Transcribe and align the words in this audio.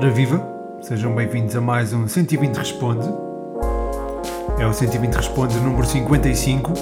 Ora 0.00 0.10
viva, 0.10 0.42
sejam 0.80 1.14
bem-vindos 1.14 1.54
a 1.54 1.60
mais 1.60 1.92
um 1.92 2.08
120 2.08 2.56
Responde. 2.56 3.06
É 4.58 4.66
o 4.66 4.72
120 4.72 5.12
Responde 5.12 5.60
número 5.60 5.86
55. 5.86 6.72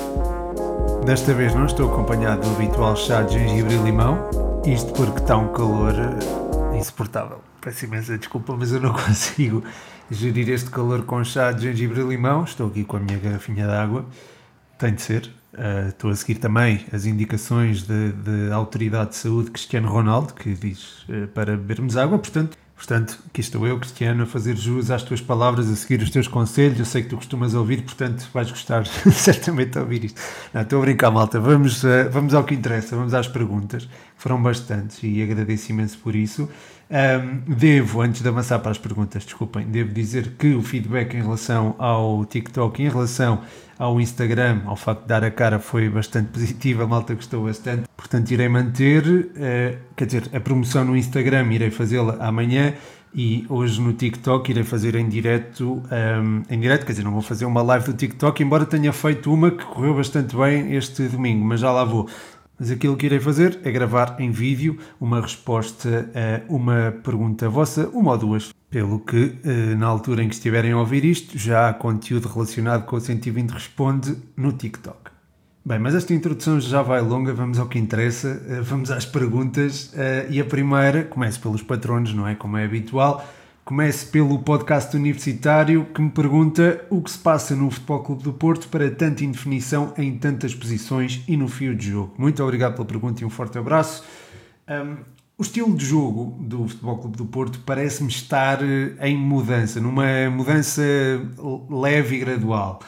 Desta 1.05 1.35
vez 1.35 1.53
não 1.53 1.67
estou 1.67 1.93
acompanhado 1.93 2.43
do 2.43 2.55
habitual 2.55 2.95
chá 2.95 3.23
de 3.23 3.33
gengibre 3.33 3.75
e 3.75 3.79
limão, 3.79 4.31
isto 4.65 4.93
porque 4.93 5.19
está 5.19 5.37
um 5.37 5.53
calor 5.53 5.95
eh, 5.99 6.79
insuportável. 6.79 7.41
Peço 7.61 7.87
imensa 7.87 8.17
desculpa, 8.17 8.55
mas 8.57 8.71
eu 8.71 8.81
não 8.81 8.93
consigo 8.95 9.65
gerir 10.09 10.49
este 10.51 10.71
calor 10.71 11.03
com 11.03 11.25
chá 11.25 11.51
de 11.51 11.63
gengibre 11.63 12.01
e 12.01 12.05
limão. 12.05 12.45
Estou 12.45 12.69
aqui 12.69 12.85
com 12.85 12.99
a 12.99 13.01
minha 13.01 13.19
garrafinha 13.19 13.67
de 13.67 13.73
água, 13.73 14.07
tem 14.79 14.95
de 14.95 15.03
ser. 15.03 15.29
Uh, 15.53 15.89
estou 15.89 16.11
a 16.11 16.15
seguir 16.15 16.37
também 16.37 16.87
as 16.93 17.05
indicações 17.05 17.83
da 17.83 18.55
Autoridade 18.55 19.11
de 19.11 19.17
Saúde 19.17 19.51
Cristiano 19.51 19.89
Ronaldo, 19.89 20.35
que 20.35 20.55
diz 20.55 21.03
uh, 21.09 21.27
para 21.35 21.57
bebermos 21.57 21.97
água, 21.97 22.17
portanto 22.17 22.57
Portanto, 22.79 23.19
aqui 23.27 23.41
estou 23.41 23.67
eu, 23.67 23.77
Cristiano, 23.77 24.23
a 24.23 24.27
fazer 24.27 24.57
jus 24.57 24.89
às 24.89 25.03
tuas 25.03 25.21
palavras, 25.21 25.69
a 25.69 25.75
seguir 25.75 26.01
os 26.01 26.11
teus 26.11 26.29
conselhos. 26.29 26.79
Eu 26.79 26.85
sei 26.85 27.03
que 27.03 27.09
tu 27.09 27.17
costumas 27.17 27.53
ouvir, 27.53 27.83
portanto, 27.83 28.27
vais 28.33 28.49
gostar 28.49 28.87
certamente 29.13 29.73
de 29.73 29.79
ouvir 29.81 30.05
isto. 30.05 30.21
Não, 30.55 30.63
estou 30.63 30.79
a 30.79 30.83
brincar, 30.83 31.11
malta. 31.11 31.41
Vamos, 31.41 31.83
uh, 31.83 32.09
vamos 32.09 32.35
ao 32.35 32.45
que 32.45 32.55
interessa, 32.55 32.95
vamos 32.95 33.15
às 33.15 33.27
perguntas, 33.27 33.85
que 33.85 33.91
foram 34.17 34.41
bastantes 34.41 35.01
e 35.03 35.21
agradeço 35.21 35.73
imenso 35.73 35.99
por 35.99 36.15
isso. 36.15 36.49
Um, 36.91 37.55
devo, 37.55 38.01
antes 38.01 38.23
de 38.23 38.29
avançar 38.29 38.59
para 38.61 38.71
as 38.71 38.79
perguntas, 38.79 39.23
desculpem, 39.23 39.67
devo 39.67 39.93
dizer 39.93 40.33
que 40.39 40.55
o 40.55 40.63
feedback 40.63 41.15
em 41.15 41.23
relação 41.23 41.75
ao 41.79 42.25
TikTok, 42.25 42.83
em 42.83 42.89
relação 42.89 43.43
ao 43.79 44.01
Instagram, 44.01 44.63
ao 44.65 44.75
facto 44.75 45.03
de 45.03 45.09
dar 45.09 45.23
a 45.23 45.31
cara, 45.31 45.59
foi 45.59 45.89
bastante 45.91 46.29
positivo, 46.29 46.83
a 46.83 46.87
malta 46.87 47.15
gostou 47.15 47.45
bastante, 47.45 47.85
portanto 47.95 48.31
irei 48.31 48.49
manter, 48.49 49.05
uh, 49.07 49.79
quer 49.95 50.07
dizer, 50.07 50.31
a 50.33 50.41
promoção 50.41 50.83
no 50.85 50.97
Instagram 50.97 51.53
irei 51.53 51.71
fazê-la 51.71 52.17
amanhã 52.21 52.73
e 53.15 53.45
hoje 53.49 53.81
no 53.81 53.93
TikTok 53.93 54.51
irei 54.51 54.65
fazer 54.65 54.95
em 54.95 55.09
direto, 55.09 55.83
um, 55.93 56.43
em 56.49 56.59
direto, 56.59 56.87
quer 56.87 56.93
dizer, 56.93 57.05
não 57.05 57.13
vou 57.13 57.23
fazer 57.23 57.45
uma 57.45 57.63
live 57.63 57.87
do 57.87 57.93
TikTok, 57.93 58.43
embora 58.43 58.65
tenha 58.65 58.93
feito 58.93 59.33
uma 59.33 59.51
que 59.51 59.65
correu 59.65 59.95
bastante 59.95 60.35
bem 60.35 60.75
este 60.75 61.03
domingo, 61.05 61.45
mas 61.45 61.61
já 61.61 61.71
lá 61.71 61.85
vou. 61.85 62.09
Mas 62.59 62.71
aquilo 62.71 62.97
que 62.97 63.07
irei 63.07 63.21
fazer 63.21 63.61
é 63.63 63.71
gravar 63.71 64.17
em 64.19 64.31
vídeo 64.33 64.79
uma 65.01 65.21
resposta 65.21 66.11
a 66.15 66.53
uma 66.53 66.93
pergunta 67.05 67.49
vossa, 67.49 67.89
uma 67.93 68.13
ou 68.13 68.19
duas. 68.19 68.53
Pelo 68.69 68.99
que, 68.99 69.37
eh, 69.45 69.75
na 69.77 69.87
altura 69.87 70.23
em 70.23 70.29
que 70.29 70.35
estiverem 70.35 70.73
a 70.73 70.79
ouvir 70.79 71.05
isto, 71.05 71.39
já 71.39 71.69
há 71.69 71.73
conteúdo 71.73 72.29
relacionado 72.29 72.85
com 72.85 72.97
o 72.97 73.01
120 73.01 73.51
Responde 73.51 74.17
no 74.37 74.53
TikTok. 74.53 75.11
Bem, 75.65 75.79
mas 75.79 75.95
esta 75.95 76.13
introdução 76.13 76.61
já 76.61 76.83
vai 76.83 77.01
longa, 77.01 77.33
vamos 77.33 77.59
ao 77.59 77.67
que 77.67 77.79
interessa, 77.79 78.43
eh, 78.49 78.61
vamos 78.61 78.91
às 78.91 79.07
perguntas. 79.07 79.93
Eh, 79.95 80.27
e 80.31 80.41
a 80.41 80.45
primeira, 80.45 81.05
começo 81.05 81.41
pelos 81.41 81.63
patronos, 81.63 82.13
não 82.13 82.27
é? 82.27 82.35
Como 82.35 82.57
é 82.57 82.65
habitual. 82.65 83.25
Comece 83.69 84.07
pelo 84.07 84.39
podcast 84.39 84.97
universitário 84.97 85.85
que 85.93 86.01
me 86.01 86.09
pergunta 86.09 86.87
o 86.89 87.03
que 87.03 87.11
se 87.11 87.19
passa 87.19 87.55
no 87.55 87.71
Futebol 87.71 88.03
Clube 88.03 88.23
do 88.23 88.33
Porto 88.33 88.67
para 88.69 88.91
tanta 88.91 89.23
indefinição 89.23 89.93
em 89.99 90.17
tantas 90.17 90.55
posições 90.55 91.23
e 91.29 91.37
no 91.37 91.49
fio 91.49 91.77
de 91.77 91.89
jogo. 91.89 92.15
Muito 92.17 92.43
obrigado 92.43 92.73
pela 92.73 92.87
pergunta 92.87 93.23
e 93.23 93.27
um 93.27 93.29
forte 93.29 93.59
abraço. 93.59 94.03
Um, 94.67 94.97
o 95.37 95.43
estilo 95.43 95.77
de 95.77 95.85
jogo 95.85 96.43
do 96.43 96.67
Futebol 96.67 96.97
Clube 96.97 97.17
do 97.19 97.27
Porto 97.27 97.61
parece-me 97.67 98.09
estar 98.09 98.63
eh, 98.63 99.07
em 99.07 99.19
mudança, 99.19 99.79
numa 99.79 100.31
mudança 100.31 100.83
leve 101.69 102.17
e 102.17 102.21
gradual. 102.21 102.81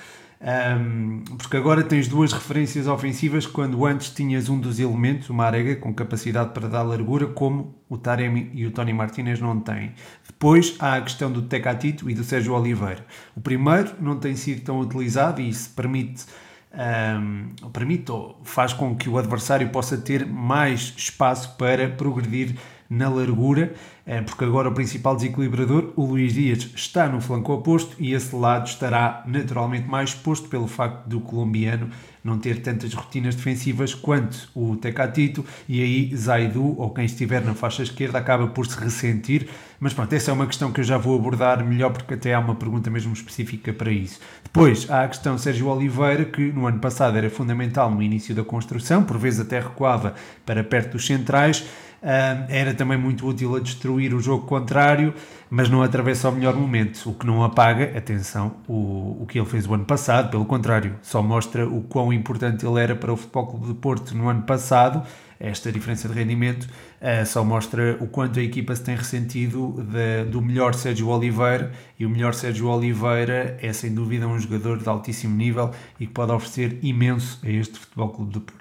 Um, 0.43 1.23
porque 1.37 1.59
agora 1.59 1.85
tens 1.85 2.09
duas 2.09 2.33
referências 2.33 2.87
ofensivas 2.87 3.47
quando 3.47 3.85
antes 3.85 4.09
tinhas 4.09 4.49
um 4.49 4.59
dos 4.59 4.81
elementos, 4.81 5.29
o 5.29 5.35
Marega, 5.35 5.77
com 5.77 5.93
capacidade 5.93 6.55
para 6.55 6.67
dar 6.67 6.83
largura, 6.83 7.27
como 7.27 7.75
o 7.91 7.99
Taremi 7.99 8.51
e 8.55 8.65
o 8.65 8.71
Tony 8.71 8.95
Martinez 8.95 9.39
não 9.39 9.61
têm. 9.61 9.93
Depois 10.41 10.75
há 10.79 10.95
a 10.95 11.03
questão 11.03 11.31
do 11.31 11.43
Tecatito 11.43 12.09
e 12.09 12.15
do 12.15 12.25
Sérgio 12.25 12.55
Oliveira. 12.55 13.05
O 13.37 13.43
primeiro 13.43 13.91
não 14.01 14.19
tem 14.19 14.35
sido 14.35 14.63
tão 14.63 14.81
utilizado 14.81 15.39
e 15.39 15.51
isso 15.51 15.69
permite 15.77 16.25
um, 16.73 17.69
permite 17.71 18.11
ou 18.11 18.41
faz 18.43 18.73
com 18.73 18.97
que 18.97 19.07
o 19.07 19.19
adversário 19.19 19.69
possa 19.69 19.99
ter 19.99 20.25
mais 20.25 20.95
espaço 20.97 21.57
para 21.59 21.91
progredir 21.91 22.57
na 22.91 23.09
largura, 23.09 23.73
eh, 24.05 24.21
porque 24.21 24.45
agora 24.45 24.69
o 24.69 24.73
principal 24.73 25.15
desequilibrador, 25.15 25.93
o 25.95 26.05
Luís 26.05 26.35
Dias, 26.35 26.69
está 26.75 27.09
no 27.09 27.21
flanco 27.21 27.53
oposto 27.53 27.95
e 28.01 28.13
esse 28.13 28.35
lado 28.35 28.67
estará 28.67 29.23
naturalmente 29.29 29.89
mais 29.89 30.11
exposto 30.11 30.49
pelo 30.49 30.67
facto 30.67 31.07
do 31.07 31.21
colombiano 31.21 31.89
não 32.23 32.39
ter 32.39 32.61
tantas 32.61 32.93
rotinas 32.93 33.35
defensivas 33.35 33.95
quanto 33.95 34.49
o 34.55 34.77
Tecatito 34.77 35.45
e 35.69 35.83
aí 35.83 36.15
Zaidu 36.15 36.79
ou 36.79 36.91
quem 36.91 37.05
estiver 37.05 37.43
na 37.43 37.55
faixa 37.55 37.83
esquerda 37.83 38.19
acaba 38.19 38.47
por 38.49 38.67
se 38.67 38.79
ressentir. 38.79 39.49
Mas 39.79 39.95
pronto, 39.95 40.13
essa 40.13 40.31
é 40.31 40.35
uma 40.35 40.47
questão 40.47 40.71
que 40.71 40.81
eu 40.81 40.85
já 40.85 40.99
vou 40.99 41.19
abordar 41.19 41.65
melhor 41.65 41.91
porque 41.93 42.15
até 42.15 42.35
há 42.35 42.39
uma 42.39 42.55
pergunta 42.55 42.91
mesmo 42.91 43.13
específica 43.13 43.73
para 43.73 43.91
isso. 43.91 44.21
Depois 44.45 44.91
há 44.91 45.05
a 45.05 45.09
questão 45.09 45.39
Sérgio 45.39 45.69
Oliveira, 45.69 46.27
que 46.27 46.53
no 46.53 46.67
ano 46.67 46.79
passado 46.79 47.17
era 47.17 47.31
fundamental 47.31 47.91
no 47.91 48.03
início 48.03 48.35
da 48.35 48.45
construção, 48.45 49.03
por 49.03 49.17
vezes 49.17 49.41
até 49.41 49.59
recuava 49.59 50.15
para 50.45 50.63
perto 50.63 50.93
dos 50.93 51.07
centrais 51.07 51.67
era 52.03 52.75
também 52.75 52.97
muito 52.97 53.27
útil 53.27 53.57
a 53.57 53.61
destruir 53.61 54.15
o 54.15 54.21
jogo 54.21 54.47
contrário, 54.47 55.13
mas 55.51 55.69
não 55.69 55.83
atravessa 55.83 56.29
o 56.29 56.33
melhor 56.33 56.55
momento, 56.55 57.11
o 57.11 57.15
que 57.15 57.27
não 57.27 57.43
apaga, 57.45 57.97
atenção, 57.97 58.57
o, 58.67 59.23
o 59.23 59.27
que 59.29 59.39
ele 59.39 59.49
fez 59.49 59.67
o 59.67 59.75
ano 59.75 59.85
passado, 59.85 60.31
pelo 60.31 60.45
contrário, 60.45 60.97
só 61.03 61.23
mostra 61.23 61.69
o 61.69 61.83
quão 61.83 62.13
importante 62.13 62.67
ele 62.67 62.81
era 62.81 62.97
para 62.97 63.13
o 63.13 63.17
Futebol 63.17 63.47
Clube 63.47 63.67
de 63.67 63.75
Porto 63.75 64.17
no 64.17 64.29
ano 64.29 64.43
passado, 64.43 65.07
esta 65.41 65.73
diferença 65.73 66.07
de 66.07 66.13
rendimento 66.13 66.65
uh, 66.65 67.25
só 67.25 67.43
mostra 67.43 67.97
o 67.99 68.07
quanto 68.07 68.39
a 68.39 68.43
equipa 68.43 68.77
se 68.77 68.85
tem 68.85 68.95
ressentido 68.95 69.83
de, 69.91 70.31
do 70.31 70.43
melhor 70.43 70.75
Sérgio 70.75 71.09
Oliveira. 71.09 71.73
E 71.99 72.05
o 72.05 72.11
melhor 72.11 72.35
Sérgio 72.35 72.69
Oliveira 72.69 73.57
é 73.63 73.73
sem 73.73 73.95
dúvida 73.95 74.29
um 74.29 74.39
jogador 74.39 74.77
de 74.77 74.87
altíssimo 74.87 75.35
nível 75.35 75.71
e 75.99 76.07
que 76.07 76.13
pode 76.13 76.31
oferecer 76.31 76.79
imenso 76.83 77.41
a 77.43 77.49
este 77.49 77.79
Futebol 77.79 78.11
Clube 78.11 78.35
de 78.35 78.41
Porto. 78.41 78.60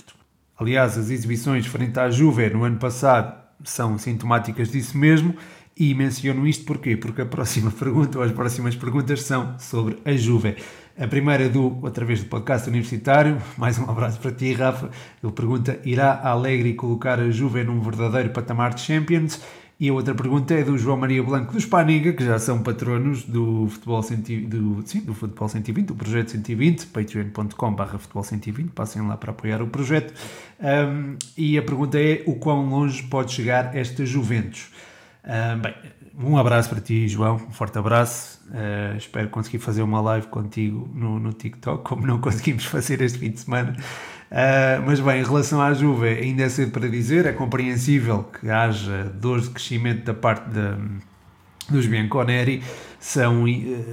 Aliás, 0.59 0.97
as 0.97 1.09
exibições 1.09 1.66
frente 1.66 1.97
à 1.97 2.12
Juve 2.12 2.50
no 2.50 2.66
ano 2.66 2.78
passado 2.78 3.34
são 3.64 3.97
sintomáticas 3.97 4.70
disso 4.70 4.97
mesmo 4.97 5.34
e 5.78 5.96
menciono 5.96 6.46
isto 6.46 6.66
porquê? 6.66 6.97
Porque 6.97 7.22
a 7.22 7.25
próxima 7.25 7.72
pergunta 7.80 8.18
ou 8.18 8.25
as 8.25 8.34
próximas 8.34 8.75
perguntas 8.75 9.24
são 9.24 9.58
sobre 9.58 9.97
a 10.03 10.12
Juve. 10.12 10.58
A 11.00 11.08
primeira 11.08 11.47
do, 11.47 11.80
através 11.88 12.22
do 12.22 12.25
podcast 12.25 12.68
universitário, 12.68 13.42
mais 13.58 13.80
um 13.80 13.90
abraço 13.90 14.20
para 14.20 14.34
ti, 14.34 14.52
Rafa. 14.52 14.90
Ele 15.24 15.31
pergunta: 15.31 15.80
irá 15.86 16.12
a 16.12 16.31
Alegre 16.31 16.74
colocar 16.74 17.22
a 17.22 17.31
Juve 17.31 17.64
num 17.64 17.80
verdadeiro 17.80 18.31
patamar 18.31 18.74
de 18.74 18.81
Champions? 18.81 19.41
E 19.79 19.88
a 19.88 19.94
outra 19.94 20.13
pergunta 20.13 20.53
é 20.53 20.62
do 20.62 20.78
João 20.78 20.97
Maria 20.97 21.23
Blanco 21.23 21.53
do 21.53 21.62
Spaniga, 21.62 22.12
que 22.12 22.25
já 22.25 22.38
são 22.38 22.62
patronos 22.62 23.23
do 23.23 23.66
Futebol, 23.69 24.03
120, 24.03 24.45
do, 24.45 24.84
sim, 24.85 25.00
do 25.00 25.13
futebol 25.13 25.47
120, 25.47 25.85
do 25.85 25.95
Projeto 25.95 26.31
120, 26.31 26.88
patreon.com.br 26.88 27.97
Futebol 27.97 28.23
120, 28.23 28.72
passem 28.72 29.01
lá 29.07 29.16
para 29.16 29.31
apoiar 29.31 29.62
o 29.62 29.67
projeto. 29.67 30.13
Um, 30.59 31.16
e 31.38 31.57
a 31.57 31.62
pergunta 31.62 31.97
é, 31.97 32.23
o 32.25 32.35
quão 32.35 32.67
longe 32.69 33.03
pode 33.03 33.31
chegar 33.31 33.73
esta 33.73 34.06
Juventus? 34.06 34.69
Um, 35.23 35.59
bem, 35.59 35.73
um 36.22 36.38
abraço 36.38 36.67
para 36.67 36.81
ti, 36.81 37.07
João, 37.07 37.35
um 37.35 37.51
forte 37.51 37.79
abraço. 37.79 38.41
Uh, 38.50 38.97
espero 38.97 39.29
conseguir 39.29 39.59
fazer 39.59 39.81
uma 39.81 40.01
live 40.01 40.28
contigo 40.28 40.90
no, 40.94 41.17
no 41.22 41.31
TikTok, 41.31 41.85
como 41.85 42.06
não 42.06 42.19
conseguimos 42.19 42.66
fazer 42.67 43.00
este 43.01 43.17
fim 43.17 43.31
de 43.31 43.40
semana. 43.40 43.78
Uh, 44.31 44.84
mas 44.85 45.00
bem, 45.00 45.22
em 45.22 45.23
relação 45.23 45.59
à 45.59 45.73
Juve, 45.73 46.07
ainda 46.07 46.44
é 46.44 46.50
cedo 46.50 46.72
para 46.72 46.88
dizer, 46.88 47.25
é 47.25 47.31
compreensível 47.31 48.23
que 48.23 48.47
haja 48.47 49.12
dores 49.16 49.45
de 49.45 49.50
crescimento 49.50 50.06
da 50.06 50.13
parte 50.13 50.47
de, 50.50 50.75
dos 51.67 51.88
Bianconeri, 51.88 52.62
são, 53.00 53.45
uh, 53.45 53.85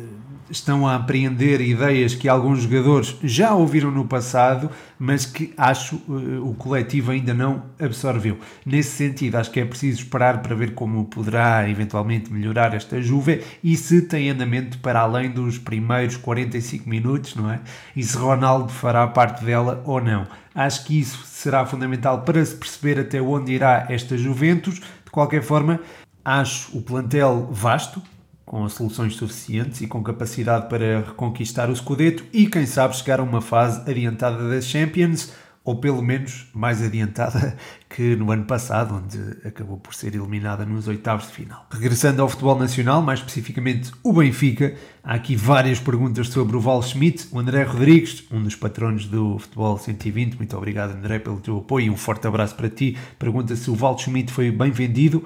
estão 0.51 0.87
a 0.87 0.95
apreender 0.95 1.61
ideias 1.61 2.15
que 2.15 2.29
alguns 2.29 2.63
jogadores 2.63 3.17
já 3.23 3.55
ouviram 3.55 3.91
no 3.91 4.05
passado, 4.05 4.71
mas 4.99 5.27
que 5.27 5.53
acho 5.57 5.97
uh, 6.09 6.49
o 6.49 6.55
coletivo 6.55 7.11
ainda 7.11 7.35
não 7.35 7.65
absorveu. 7.79 8.39
Nesse 8.65 8.91
sentido, 8.91 9.37
acho 9.37 9.51
que 9.51 9.61
é 9.61 9.65
preciso 9.65 10.03
esperar 10.03 10.43
para 10.43 10.55
ver 10.55 10.75
como 10.75 11.05
poderá 11.07 11.69
eventualmente 11.69 12.33
melhorar 12.33 12.75
esta 12.75 13.01
Juve 13.01 13.43
e 13.63 13.77
se 13.77 14.03
tem 14.03 14.31
andamento 14.31 14.79
para 14.79 15.01
além 15.01 15.31
dos 15.31 15.59
primeiros 15.59 16.17
45 16.17 16.89
minutos, 16.89 17.35
não 17.35 17.51
é? 17.51 17.61
E 17.95 18.03
se 18.03 18.17
Ronaldo 18.17 18.73
fará 18.73 19.07
parte 19.07 19.45
dela 19.45 19.83
ou 19.85 20.01
não. 20.01 20.27
Acho 20.55 20.85
que 20.85 20.99
isso 20.99 21.25
será 21.27 21.67
fundamental 21.67 22.23
para 22.23 22.45
se 22.45 22.55
perceber 22.55 22.99
até 22.99 23.21
onde 23.21 23.53
irá 23.53 23.87
esta 23.89 24.17
Juventus. 24.17 24.77
De 24.77 25.11
qualquer 25.11 25.43
forma, 25.43 25.81
acho 26.25 26.77
o 26.77 26.83
plantel 26.83 27.49
vasto, 27.51 28.03
com 28.47 28.67
soluções 28.69 29.17
suficientes 29.17 29.81
e 29.81 29.89
com 29.89 30.03
capacidade 30.03 30.69
para 30.69 31.01
reconquistar 31.01 31.69
o 31.69 31.75
Scudetto 31.75 32.25
e, 32.33 32.47
quem 32.47 32.65
sabe, 32.65 32.97
chegar 32.97 33.19
a 33.19 33.25
uma 33.25 33.41
fase 33.41 33.91
adiantada 33.91 34.49
das 34.49 34.65
Champions, 34.65 35.33
ou 35.65 35.75
pelo 35.81 36.01
menos 36.01 36.47
mais 36.55 36.81
adiantada 36.81 37.57
que 37.91 38.15
no 38.15 38.31
ano 38.31 38.45
passado, 38.45 38.95
onde 38.95 39.19
acabou 39.45 39.79
por 39.79 39.95
ser 39.95 40.15
eliminada 40.15 40.65
nos 40.65 40.87
oitavos 40.87 41.27
de 41.27 41.33
final. 41.33 41.67
Regressando 41.73 42.23
ao 42.23 42.29
futebol 42.29 42.57
nacional, 42.57 43.03
mais 43.03 43.19
especificamente 43.19 43.91
o 44.05 44.13
Benfica, 44.13 44.77
há 45.03 45.15
aqui 45.15 45.35
várias 45.35 45.81
perguntas 45.81 46.29
sobre 46.29 46.57
o 46.57 46.61
Val 46.61 46.81
Schmidt, 46.83 47.27
o 47.33 47.41
André 47.41 47.65
Rodrigues, 47.65 48.23
um 48.31 48.41
dos 48.45 48.55
patronos 48.55 49.07
do 49.07 49.41
Futebol 49.41 49.77
120. 49.77 50.37
Muito 50.37 50.57
obrigado, 50.57 50.93
André, 50.93 51.19
pelo 51.19 51.41
teu 51.41 51.59
apoio 51.59 51.87
e 51.87 51.91
um 51.91 51.97
forte 51.97 52.29
abraço 52.29 52.55
para 52.55 52.71
ti. 52.71 52.97
Pergunta 53.19 53.57
se 53.57 53.69
o 53.69 53.75
Val 53.75 53.99
Schmidt 53.99 54.33
foi 54.33 54.53
bem 54.53 54.71
vendido 54.71 55.25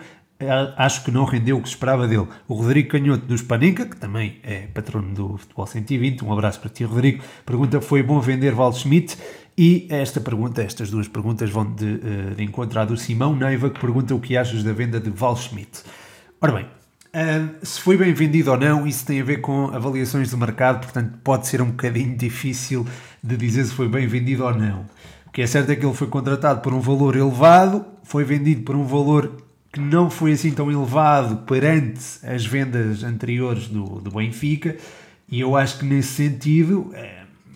acho 0.76 1.04
que 1.04 1.10
não 1.10 1.24
rendeu 1.24 1.58
o 1.58 1.62
que 1.62 1.68
se 1.68 1.74
esperava 1.74 2.08
dele. 2.08 2.26
O 2.48 2.54
Rodrigo 2.54 2.90
Canhoto 2.90 3.26
do 3.26 3.36
Spaninca, 3.36 3.86
que 3.86 3.96
também 3.96 4.38
é 4.42 4.66
patrono 4.68 5.14
do 5.14 5.36
Futebol 5.36 5.66
120, 5.66 6.24
um 6.24 6.32
abraço 6.32 6.60
para 6.60 6.70
ti, 6.70 6.84
Rodrigo, 6.84 7.22
pergunta: 7.44 7.80
foi 7.80 8.02
bom 8.02 8.20
vender 8.20 8.54
Val 8.54 8.72
Schmidt? 8.72 9.18
E 9.58 9.86
esta 9.90 10.20
pergunta, 10.20 10.62
estas 10.62 10.90
duas 10.90 11.06
perguntas 11.06 11.50
vão 11.50 11.70
de, 11.70 12.00
eh, 12.02 12.34
de 12.36 12.42
encontrar 12.44 12.86
do 12.86 12.96
Simão 12.96 13.36
Neiva, 13.36 13.68
que 13.68 13.78
pergunta 13.78 14.14
o 14.14 14.20
que 14.20 14.36
achas 14.36 14.62
da 14.62 14.72
venda 14.72 14.98
de 14.98 15.10
Val 15.10 15.36
Schmidt. 15.36 15.82
Ora 16.40 16.52
bem, 16.52 16.66
Uh, 17.10 17.66
se 17.66 17.80
foi 17.80 17.96
bem 17.96 18.14
vendido 18.14 18.52
ou 18.52 18.56
não, 18.56 18.86
isso 18.86 19.04
tem 19.04 19.20
a 19.20 19.24
ver 19.24 19.38
com 19.38 19.66
avaliações 19.74 20.30
do 20.30 20.38
mercado, 20.38 20.84
portanto 20.84 21.18
pode 21.24 21.48
ser 21.48 21.60
um 21.60 21.72
bocadinho 21.72 22.16
difícil 22.16 22.86
de 23.20 23.36
dizer 23.36 23.64
se 23.64 23.72
foi 23.72 23.88
bem 23.88 24.06
vendido 24.06 24.44
ou 24.44 24.54
não. 24.54 24.86
O 25.26 25.32
que 25.32 25.42
é 25.42 25.46
certo 25.46 25.70
é 25.70 25.76
que 25.76 25.84
ele 25.84 25.94
foi 25.94 26.06
contratado 26.06 26.60
por 26.60 26.72
um 26.72 26.78
valor 26.78 27.16
elevado, 27.16 27.84
foi 28.04 28.22
vendido 28.22 28.62
por 28.62 28.76
um 28.76 28.84
valor 28.84 29.49
que 29.72 29.80
não 29.80 30.10
foi 30.10 30.32
assim 30.32 30.50
tão 30.50 30.70
elevado 30.70 31.38
perante 31.46 32.00
as 32.24 32.44
vendas 32.44 33.04
anteriores 33.04 33.68
do, 33.68 34.00
do 34.00 34.10
Benfica, 34.10 34.76
e 35.30 35.40
eu 35.40 35.56
acho 35.56 35.78
que 35.78 35.84
nesse 35.84 36.08
sentido 36.08 36.90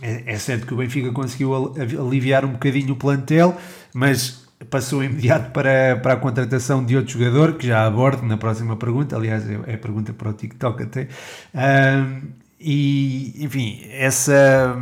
é, 0.00 0.24
é 0.26 0.38
certo 0.38 0.66
que 0.66 0.74
o 0.74 0.76
Benfica 0.76 1.10
conseguiu 1.12 1.74
aliviar 1.98 2.44
um 2.44 2.52
bocadinho 2.52 2.92
o 2.92 2.96
plantel, 2.96 3.56
mas 3.92 4.44
passou 4.70 5.02
imediato 5.02 5.50
para, 5.50 5.96
para 5.96 6.12
a 6.12 6.16
contratação 6.16 6.84
de 6.84 6.96
outro 6.96 7.12
jogador, 7.12 7.54
que 7.54 7.66
já 7.66 7.86
abordo 7.86 8.24
na 8.24 8.36
próxima 8.36 8.76
pergunta, 8.76 9.16
aliás, 9.16 9.48
é, 9.48 9.58
é 9.66 9.76
pergunta 9.76 10.12
para 10.12 10.30
o 10.30 10.32
TikTok 10.32 10.82
até. 10.82 11.08
Um, 11.54 12.28
e, 12.60 13.34
enfim, 13.44 13.82
essa, 13.90 14.76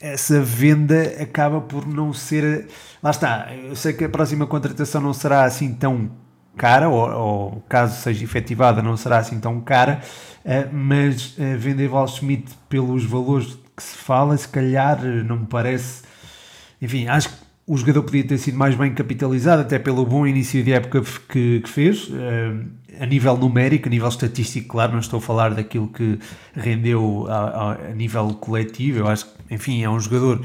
essa 0.00 0.40
venda 0.40 1.02
acaba 1.20 1.60
por 1.60 1.86
não 1.86 2.12
ser. 2.12 2.68
Lá 3.02 3.10
está, 3.10 3.52
eu 3.54 3.74
sei 3.74 3.92
que 3.92 4.04
a 4.04 4.08
próxima 4.08 4.46
contratação 4.46 5.00
não 5.00 5.12
será 5.12 5.44
assim 5.44 5.72
tão 5.74 6.10
cara, 6.56 6.88
ou, 6.88 7.10
ou 7.10 7.64
caso 7.68 8.00
seja 8.00 8.24
efetivada, 8.24 8.82
não 8.82 8.96
será 8.96 9.18
assim 9.18 9.38
tão 9.38 9.60
cara, 9.60 10.00
uh, 10.44 10.74
mas 10.74 11.36
uh, 11.38 11.56
vender 11.58 11.90
Schmidt 12.08 12.52
pelos 12.68 13.04
valores 13.04 13.58
que 13.76 13.82
se 13.82 13.96
fala, 13.96 14.36
se 14.36 14.48
calhar 14.48 15.04
não 15.04 15.40
me 15.40 15.46
parece. 15.46 16.02
Enfim, 16.80 17.08
acho 17.08 17.28
que 17.28 17.34
o 17.66 17.76
jogador 17.76 18.04
podia 18.04 18.24
ter 18.24 18.38
sido 18.38 18.56
mais 18.56 18.74
bem 18.74 18.94
capitalizado, 18.94 19.62
até 19.62 19.78
pelo 19.78 20.06
bom 20.06 20.26
início 20.26 20.62
de 20.62 20.72
época 20.72 21.02
que, 21.28 21.60
que 21.60 21.68
fez, 21.68 22.08
uh, 22.08 22.64
a 22.98 23.06
nível 23.06 23.36
numérico, 23.36 23.88
a 23.88 23.90
nível 23.90 24.08
estatístico, 24.08 24.68
claro, 24.68 24.92
não 24.92 25.00
estou 25.00 25.18
a 25.18 25.22
falar 25.22 25.52
daquilo 25.52 25.88
que 25.88 26.18
rendeu 26.54 27.26
a, 27.28 27.34
a, 27.34 27.72
a, 27.72 27.92
nível 27.92 28.34
coletivo, 28.34 29.00
eu 29.00 29.08
acho 29.08 29.26
que, 29.26 29.54
enfim, 29.54 29.82
é 29.82 29.90
um 29.90 30.00
jogador 30.00 30.42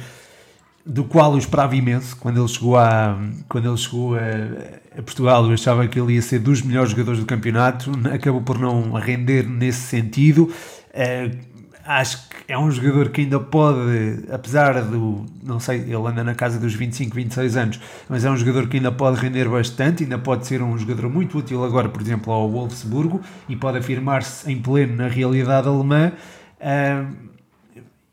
do 0.86 1.04
qual 1.04 1.34
eu 1.34 1.38
esperava 1.38 1.76
imenso, 1.76 2.18
quando 2.18 2.40
ele 2.42 2.48
chegou 2.48 2.78
a, 2.78 3.18
quando 3.48 3.70
ele 3.70 3.78
chegou 3.78 4.16
a 4.16 4.81
Portugal, 4.98 5.46
eu 5.46 5.54
achava 5.54 5.88
que 5.88 6.00
ele 6.00 6.14
ia 6.14 6.22
ser 6.22 6.40
dos 6.40 6.62
melhores 6.62 6.92
jogadores 6.92 7.20
do 7.20 7.26
campeonato, 7.26 7.92
acabou 8.14 8.42
por 8.42 8.60
não 8.60 8.92
render 8.94 9.48
nesse 9.48 9.82
sentido, 9.82 10.52
uh, 10.94 11.52
acho 11.86 12.28
que 12.28 12.52
é 12.52 12.58
um 12.58 12.70
jogador 12.70 13.10
que 13.10 13.22
ainda 13.22 13.40
pode, 13.40 14.26
apesar 14.30 14.82
do, 14.82 15.26
não 15.42 15.60
sei, 15.60 15.80
ele 15.80 15.96
anda 15.96 16.24
na 16.24 16.36
casa 16.36 16.60
dos 16.60 16.74
25, 16.74 17.16
26 17.16 17.58
anos, 17.58 17.80
mas 18.10 18.26
é 18.26 18.30
um 18.30 18.36
jogador 18.36 18.68
que 18.68 18.78
ainda 18.78 18.92
pode 18.92 19.20
render 19.20 19.48
bastante, 19.48 20.04
ainda 20.04 20.18
pode 20.18 20.46
ser 20.46 20.62
um 20.62 20.78
jogador 20.78 21.10
muito 21.10 21.38
útil 21.38 21.64
agora, 21.64 21.90
por 21.90 22.02
exemplo, 22.02 22.32
ao 22.32 22.50
Wolfsburgo 22.50 23.22
e 23.48 23.56
pode 23.56 23.78
afirmar-se 23.78 24.52
em 24.52 24.62
pleno 24.62 24.96
na 24.98 25.08
realidade 25.08 25.68
alemã. 25.68 26.12
Uh, 26.60 27.32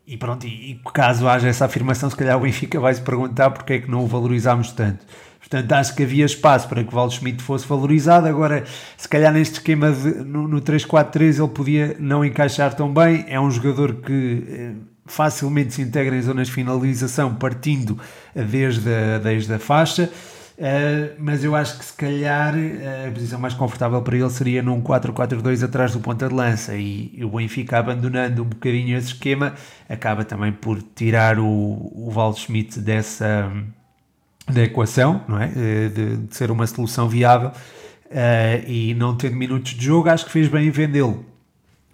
e 0.07 0.17
pronto, 0.17 0.47
e, 0.47 0.79
caso 0.91 1.27
haja 1.27 1.47
essa 1.47 1.65
afirmação, 1.65 2.09
se 2.09 2.15
calhar 2.15 2.35
o 2.35 2.41
Benfica 2.41 2.79
vai 2.79 2.93
se 2.93 3.01
perguntar 3.01 3.51
porque 3.51 3.73
é 3.73 3.79
que 3.79 3.91
não 3.91 4.03
o 4.03 4.07
valorizámos 4.07 4.71
tanto. 4.71 5.05
Portanto, 5.49 5.71
acho 5.71 5.95
que 5.95 6.03
havia 6.03 6.25
espaço 6.25 6.69
para 6.69 6.83
que 6.83 6.89
o 6.89 6.91
Valdo 6.91 7.13
Schmidt 7.13 7.41
fosse 7.41 7.67
valorizado. 7.67 8.27
Agora, 8.27 8.63
se 8.95 9.09
calhar 9.09 9.33
neste 9.33 9.55
esquema 9.55 9.91
de, 9.91 10.23
no, 10.23 10.47
no 10.47 10.61
3-4-3 10.61 11.39
ele 11.39 11.47
podia 11.47 11.95
não 11.99 12.23
encaixar 12.23 12.71
tão 12.75 12.93
bem. 12.93 13.25
É 13.27 13.39
um 13.39 13.49
jogador 13.49 13.95
que 13.95 14.43
eh, 14.47 14.71
facilmente 15.07 15.73
se 15.73 15.81
integra 15.81 16.15
em 16.15 16.21
zonas 16.21 16.47
de 16.47 16.53
finalização, 16.53 17.33
partindo 17.33 17.99
desde 18.35 18.93
a, 18.93 19.17
desde 19.17 19.51
a 19.51 19.57
faixa. 19.57 20.11
Uh, 20.59 21.15
mas 21.17 21.41
eu 21.41 21.55
acho 21.55 21.79
que 21.79 21.85
se 21.85 21.93
calhar 21.93 22.53
a 22.53 23.09
posição 23.11 23.39
mais 23.39 23.53
confortável 23.53 24.01
para 24.01 24.17
ele 24.17 24.29
seria 24.29 24.61
num 24.61 24.81
4-4-2 24.81 25.63
atrás 25.63 25.93
do 25.93 26.01
ponta 26.01 26.27
de 26.27 26.35
lança 26.35 26.75
e, 26.75 27.13
e 27.15 27.23
o 27.23 27.29
Benfica 27.29 27.77
abandonando 27.77 28.43
um 28.43 28.45
bocadinho 28.45 28.97
esse 28.97 29.13
esquema 29.13 29.53
acaba 29.87 30.25
também 30.25 30.51
por 30.51 30.81
tirar 30.81 31.39
o, 31.39 31.45
o 31.45 32.11
Val 32.11 32.35
Schmidt 32.35 32.77
dessa, 32.81 33.49
da 34.49 34.63
equação, 34.63 35.23
não 35.27 35.39
é? 35.39 35.51
Eh, 35.55 35.89
de, 35.89 36.17
de 36.17 36.35
ser 36.35 36.51
uma 36.51 36.65
solução 36.67 37.07
viável 37.07 37.51
uh, 38.09 38.67
e 38.67 38.93
não 38.95 39.15
tendo 39.15 39.35
minutos 39.35 39.73
de 39.73 39.85
jogo, 39.85 40.09
acho 40.09 40.25
que 40.25 40.31
fez 40.31 40.47
bem 40.47 40.67
em 40.67 40.71
vendê-lo. 40.71 41.25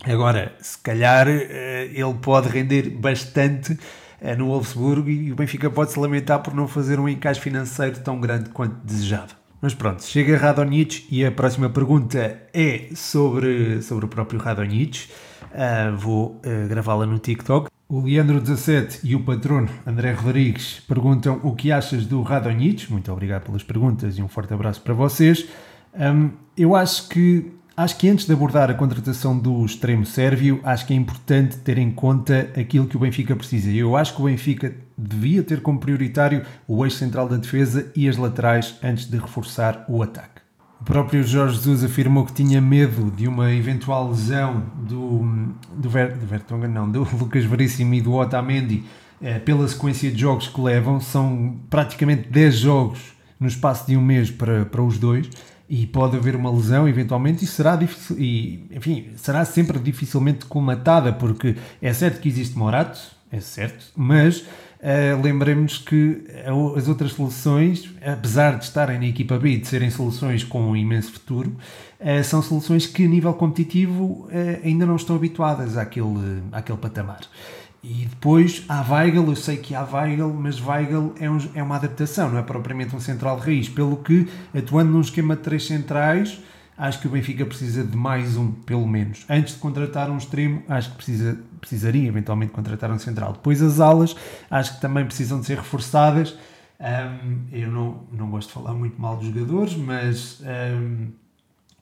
Agora, 0.03 0.53
se 0.59 0.77
calhar 0.77 1.27
uh, 1.27 1.31
ele 1.31 2.13
pode 2.21 2.49
render 2.49 2.89
bastante 2.89 3.73
uh, 3.73 4.37
no 4.37 4.47
Wolfsburgo 4.47 5.09
e 5.09 5.31
o 5.31 5.35
Benfica 5.35 5.69
pode 5.69 5.91
se 5.91 5.99
lamentar 5.99 6.41
por 6.41 6.53
não 6.53 6.67
fazer 6.67 6.99
um 6.99 7.07
encaixe 7.07 7.39
financeiro 7.39 7.99
tão 7.99 8.19
grande 8.19 8.49
quanto 8.49 8.75
desejava. 8.83 9.45
Mas 9.61 9.73
pronto, 9.73 10.03
chega 10.03 10.37
Radonjic 10.37 11.07
e 11.09 11.25
a 11.25 11.31
próxima 11.31 11.69
pergunta 11.69 12.39
é 12.53 12.89
sobre, 12.93 13.81
sobre 13.81 14.05
o 14.05 14.07
próprio 14.07 14.39
Radonjic. 14.39 15.09
vou 15.97 16.39
gravá-la 16.67 17.07
no 17.07 17.17
TikTok. 17.17 17.74
O 17.87 18.01
Leandro17 18.01 19.01
e 19.03 19.15
o 19.15 19.23
patrono 19.23 19.69
André 19.85 20.11
Rodrigues 20.11 20.81
perguntam 20.87 21.39
o 21.43 21.53
que 21.53 21.71
achas 21.71 22.03
do 22.07 22.23
Radonjic. 22.23 22.91
Muito 22.91 23.11
obrigado 23.11 23.43
pelas 23.43 23.61
perguntas 23.61 24.17
e 24.17 24.23
um 24.23 24.27
forte 24.27 24.51
abraço 24.55 24.81
para 24.81 24.95
vocês. 24.95 25.47
Um, 25.93 26.31
eu 26.57 26.75
acho 26.75 27.07
que 27.09 27.51
acho 27.77 27.95
que 27.97 28.09
antes 28.09 28.25
de 28.25 28.33
abordar 28.33 28.71
a 28.71 28.73
contratação 28.73 29.37
do 29.37 29.63
extremo 29.63 30.03
sérvio, 30.03 30.59
acho 30.63 30.87
que 30.87 30.93
é 30.93 30.95
importante 30.95 31.57
ter 31.57 31.77
em 31.77 31.91
conta 31.91 32.49
aquilo 32.59 32.87
que 32.87 32.97
o 32.97 32.99
Benfica 32.99 33.35
precisa. 33.35 33.69
Eu 33.69 33.95
acho 33.95 34.15
que 34.15 34.21
o 34.21 34.25
Benfica 34.25 34.75
devia 34.97 35.43
ter 35.43 35.61
como 35.61 35.79
prioritário 35.79 36.43
o 36.67 36.83
eixo 36.83 36.97
central 36.97 37.29
da 37.29 37.37
defesa 37.37 37.91
e 37.95 38.09
as 38.09 38.17
laterais 38.17 38.79
antes 38.81 39.05
de 39.05 39.17
reforçar 39.17 39.85
o 39.87 40.01
ataque. 40.01 40.34
O 40.85 40.93
próprio 40.95 41.23
Jorge 41.23 41.55
Jesus 41.55 41.83
afirmou 41.83 42.23
que 42.27 42.31
tinha 42.31 42.61
medo 42.61 43.09
de 43.09 43.27
uma 43.27 43.51
eventual 43.51 44.07
lesão 44.07 44.61
do, 44.77 45.49
do, 45.75 45.89
Ver, 45.89 46.15
do 46.15 46.27
Vertonghen, 46.27 46.69
não, 46.69 46.87
do 46.87 46.99
Lucas 47.17 47.43
Veríssimo 47.43 47.95
e 47.95 48.01
do 48.01 48.13
Otamendi 48.13 48.83
eh, 49.19 49.39
pela 49.39 49.67
sequência 49.67 50.11
de 50.11 50.21
jogos 50.21 50.47
que 50.47 50.61
levam. 50.61 50.99
São 50.99 51.55
praticamente 51.71 52.29
10 52.29 52.55
jogos 52.55 52.99
no 53.39 53.47
espaço 53.47 53.87
de 53.87 53.97
um 53.97 54.01
mês 54.01 54.29
para, 54.29 54.63
para 54.65 54.83
os 54.83 54.99
dois 54.99 55.27
e 55.67 55.87
pode 55.87 56.17
haver 56.17 56.35
uma 56.35 56.51
lesão 56.51 56.87
eventualmente 56.87 57.43
e 57.43 57.47
será 57.47 57.75
difícil 57.75 58.19
e 58.19 58.67
enfim 58.71 59.07
será 59.15 59.43
sempre 59.43 59.79
dificilmente 59.79 60.45
colmatada 60.45 61.11
porque 61.11 61.55
é 61.81 61.91
certo 61.91 62.21
que 62.21 62.29
existe 62.29 62.55
Morato 62.55 63.14
é 63.31 63.39
certo 63.39 63.85
mas 63.95 64.45
Uh, 64.85 65.19
Lembremos 65.19 65.79
que 65.79 66.25
as 66.77 66.87
outras 66.87 67.13
soluções, 67.13 67.89
apesar 68.05 68.59
de 68.59 68.65
estarem 68.65 68.99
na 68.99 69.07
equipa 69.07 69.35
B 69.39 69.53
e 69.53 69.57
de 69.57 69.67
serem 69.67 69.89
soluções 69.89 70.43
com 70.43 70.61
um 70.61 70.75
imenso 70.75 71.11
futuro, 71.11 71.55
uh, 71.99 72.23
são 72.23 72.39
soluções 72.39 72.85
que 72.85 73.03
a 73.03 73.07
nível 73.07 73.33
competitivo 73.33 74.03
uh, 74.03 74.29
ainda 74.63 74.85
não 74.85 74.95
estão 74.95 75.15
habituadas 75.15 75.75
àquele, 75.75 76.43
àquele 76.51 76.77
patamar. 76.77 77.21
E 77.83 78.05
depois 78.05 78.63
há 78.69 78.85
Weigl, 78.87 79.27
eu 79.27 79.35
sei 79.35 79.57
que 79.57 79.73
há 79.73 79.83
Weigl, 79.83 80.31
mas 80.31 80.63
Weigl 80.63 81.15
é, 81.19 81.27
um, 81.27 81.37
é 81.55 81.63
uma 81.63 81.77
adaptação, 81.77 82.29
não 82.29 82.37
é 82.37 82.43
propriamente 82.43 82.95
um 82.95 82.99
central 82.99 83.39
de 83.39 83.45
raiz, 83.45 83.67
pelo 83.67 83.97
que 83.97 84.27
atuando 84.55 84.91
num 84.91 85.01
esquema 85.01 85.35
de 85.35 85.41
três 85.41 85.65
centrais 85.65 86.39
acho 86.77 86.99
que 86.99 87.07
o 87.07 87.09
Benfica 87.09 87.45
precisa 87.45 87.83
de 87.83 87.95
mais 87.95 88.35
um, 88.37 88.51
pelo 88.51 88.87
menos. 88.87 89.25
Antes 89.29 89.53
de 89.53 89.59
contratar 89.59 90.09
um 90.09 90.17
extremo, 90.17 90.63
acho 90.67 90.91
que 90.91 90.97
precisa, 90.97 91.39
precisaria 91.59 92.07
eventualmente 92.07 92.51
contratar 92.51 92.91
um 92.91 92.99
central. 92.99 93.33
Depois 93.33 93.61
as 93.61 93.79
alas, 93.79 94.15
acho 94.49 94.75
que 94.75 94.81
também 94.81 95.05
precisam 95.05 95.39
de 95.39 95.45
ser 95.45 95.57
reforçadas. 95.57 96.37
Um, 96.79 97.47
eu 97.51 97.71
não, 97.71 98.03
não 98.11 98.29
gosto 98.29 98.49
de 98.49 98.53
falar 98.53 98.73
muito 98.73 98.99
mal 99.01 99.15
dos 99.15 99.27
jogadores, 99.27 99.75
mas 99.75 100.41
um, 100.41 101.07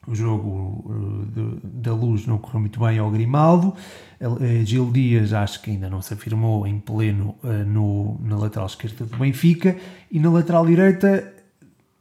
o 0.06 0.14
jogo 0.14 1.26
da 1.62 1.92
luz 1.92 2.26
não 2.26 2.38
correu 2.38 2.60
muito 2.60 2.78
bem 2.78 2.98
ao 2.98 3.10
Grimaldo. 3.10 3.74
Uh, 4.20 4.64
Gil 4.64 4.90
Dias 4.92 5.32
acho 5.32 5.60
que 5.60 5.70
ainda 5.70 5.90
não 5.90 6.00
se 6.00 6.14
afirmou 6.14 6.66
em 6.66 6.78
pleno 6.78 7.34
uh, 7.42 7.48
no, 7.66 8.20
na 8.22 8.36
lateral 8.36 8.66
esquerda 8.66 9.04
do 9.04 9.16
Benfica. 9.16 9.76
E 10.10 10.20
na 10.20 10.30
lateral 10.30 10.64
direita 10.64 11.33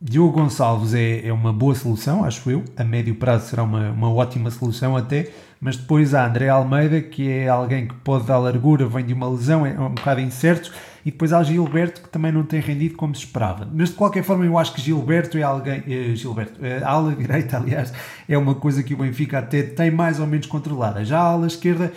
Diogo 0.06 0.34
Gonçalves 0.34 0.94
é, 0.94 1.26
é 1.26 1.32
uma 1.32 1.54
boa 1.54 1.74
solução, 1.74 2.26
acho 2.26 2.52
eu. 2.52 2.66
A 2.76 2.84
médio 2.84 3.16
prazo 3.16 3.48
será 3.48 3.64
uma, 3.64 3.90
uma 3.92 4.14
ótima 4.14 4.52
solução 4.52 4.98
até. 4.98 5.30
Mas 5.62 5.78
depois 5.78 6.14
há 6.14 6.28
André 6.28 6.50
Almeida, 6.50 7.02
que 7.02 7.30
é 7.30 7.48
alguém 7.48 7.88
que 7.88 7.94
pode 7.96 8.26
dar 8.26 8.38
largura, 8.38 8.86
vem 8.86 9.06
de 9.06 9.14
uma 9.14 9.30
lesão, 9.30 9.66
é 9.66 9.80
um 9.80 9.94
bocado 9.94 10.20
incerto. 10.20 10.74
E 11.06 11.12
depois 11.12 11.32
há 11.32 11.42
Gilberto, 11.42 12.02
que 12.02 12.10
também 12.10 12.34
não 12.34 12.44
tem 12.44 12.60
rendido 12.60 12.98
como 12.98 13.16
se 13.16 13.24
esperava. 13.24 13.66
Mas 13.74 13.90
de 13.92 13.96
qualquer 13.96 14.26
forma, 14.26 14.46
eu 14.46 14.58
acho 14.58 14.74
que 14.74 14.82
Gilberto 14.82 15.38
é 15.38 15.44
alguém. 15.44 15.82
Eh, 15.88 16.14
Gilberto, 16.18 16.60
eh, 16.66 16.82
a 16.84 16.90
ala 16.90 17.16
direita, 17.16 17.56
aliás, 17.56 17.94
é 18.28 18.38
uma 18.38 18.56
coisa 18.56 18.84
que 18.84 18.94
o 18.94 18.98
Benfica 18.98 19.40
até 19.40 19.64
tem 19.64 19.90
mais 19.90 20.20
ou 20.20 20.28
menos 20.28 20.48
controlada. 20.48 21.06
Já 21.06 21.20
a 21.20 21.24
ala 21.24 21.48
esquerda, 21.48 21.94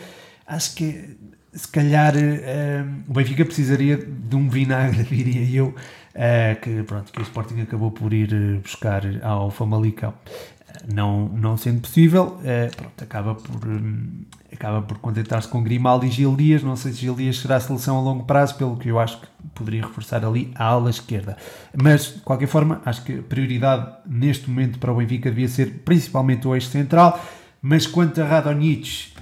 acho 0.47 0.77
que 0.77 1.17
se 1.57 1.69
calhar 1.69 2.15
eh, 2.17 2.85
o 3.09 3.13
Benfica 3.15 3.45
precisaria 3.45 3.97
de 3.97 4.37
um 4.37 4.49
vinagre, 4.49 5.03
diria 5.09 5.59
eu, 5.59 5.69
uh, 5.69 6.61
que, 6.61 6.83
pronto, 6.83 7.11
que 7.11 7.19
o 7.19 7.23
Sporting 7.23 7.63
acabou 7.63 7.91
por 7.91 8.13
ir 8.13 8.61
buscar 8.63 9.03
ao 9.23 9.51
Famalicão. 9.51 10.13
não, 10.93 11.29
não 11.31 11.57
sendo 11.57 11.81
possível, 11.81 12.39
pronto, 12.77 13.03
acaba 13.03 13.35
por, 13.35 13.67
um, 13.67 14.25
acaba 14.53 14.83
por 14.83 14.99
contentar-se 14.99 15.49
com 15.49 15.63
Grimaldi 15.63 16.09
e 16.09 16.11
Gil 16.11 16.37
Dias. 16.37 16.63
Não 16.63 16.77
sei 16.77 16.93
se 16.93 16.99
Gil 16.99 17.15
Dias 17.15 17.39
será 17.39 17.57
a 17.57 17.61
seleção 17.61 17.97
a 17.97 18.01
longo 18.03 18.25
prazo, 18.25 18.57
pelo 18.57 18.77
que 18.77 18.91
eu 18.91 18.99
acho 18.99 19.19
que 19.19 19.27
poderia 19.55 19.83
reforçar 19.83 20.25
ali 20.25 20.53
a 20.55 20.65
ala 20.65 20.91
esquerda. 20.91 21.39
Mas, 21.75 22.15
de 22.15 22.21
qualquer 22.21 22.49
forma, 22.49 22.83
acho 22.85 23.03
que 23.03 23.21
a 23.21 23.23
prioridade 23.23 23.91
neste 24.07 24.51
momento 24.51 24.79
para 24.79 24.93
o 24.93 24.97
Benfica 24.97 25.31
devia 25.31 25.49
ser 25.49 25.83
principalmente 25.85 26.47
o 26.47 26.55
eixo 26.55 26.69
central. 26.69 27.19
Mas 27.63 27.87
quanto 27.87 28.21
a 28.21 28.25
Radonjic, 28.25 29.16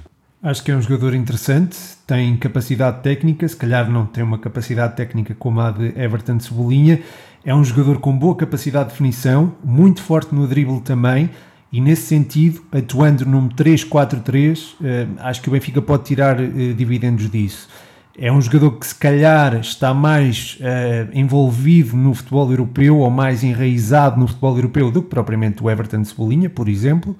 acho 0.44 0.62
que 0.62 0.70
é 0.70 0.76
um 0.76 0.82
jogador 0.82 1.14
interessante, 1.14 1.76
tem 2.06 2.36
capacidade 2.36 3.02
técnica, 3.02 3.48
se 3.48 3.56
calhar 3.56 3.90
não 3.90 4.04
tem 4.04 4.22
uma 4.22 4.38
capacidade 4.38 4.94
técnica 4.94 5.34
como 5.34 5.58
a 5.58 5.70
de 5.70 5.98
Everton 5.98 6.38
Cebolinha. 6.38 7.00
É 7.42 7.54
um 7.54 7.64
jogador 7.64 7.98
com 7.98 8.16
boa 8.16 8.36
capacidade 8.36 8.86
de 8.86 8.90
definição, 8.92 9.54
muito 9.64 10.02
forte 10.02 10.34
no 10.34 10.46
drible 10.46 10.80
também 10.82 11.30
e 11.72 11.80
nesse 11.80 12.02
sentido, 12.02 12.62
atuando 12.70 13.24
num 13.26 13.48
3-4-3, 13.48 14.74
eh, 14.84 15.06
acho 15.18 15.42
que 15.42 15.48
o 15.48 15.52
Benfica 15.52 15.82
pode 15.82 16.04
tirar 16.04 16.38
eh, 16.38 16.72
dividendos 16.72 17.28
disso. 17.30 17.68
É 18.16 18.30
um 18.30 18.40
jogador 18.40 18.72
que 18.72 18.86
se 18.86 18.94
calhar 18.94 19.56
está 19.56 19.92
mais 19.92 20.56
uh, 20.60 21.10
envolvido 21.12 21.96
no 21.96 22.14
futebol 22.14 22.48
europeu 22.48 22.98
ou 22.98 23.10
mais 23.10 23.42
enraizado 23.42 24.20
no 24.20 24.28
futebol 24.28 24.54
europeu 24.54 24.88
do 24.88 25.02
que 25.02 25.08
propriamente 25.08 25.60
o 25.60 25.68
Everton 25.68 26.04
Cebolinha, 26.04 26.48
por 26.48 26.68
exemplo, 26.68 27.16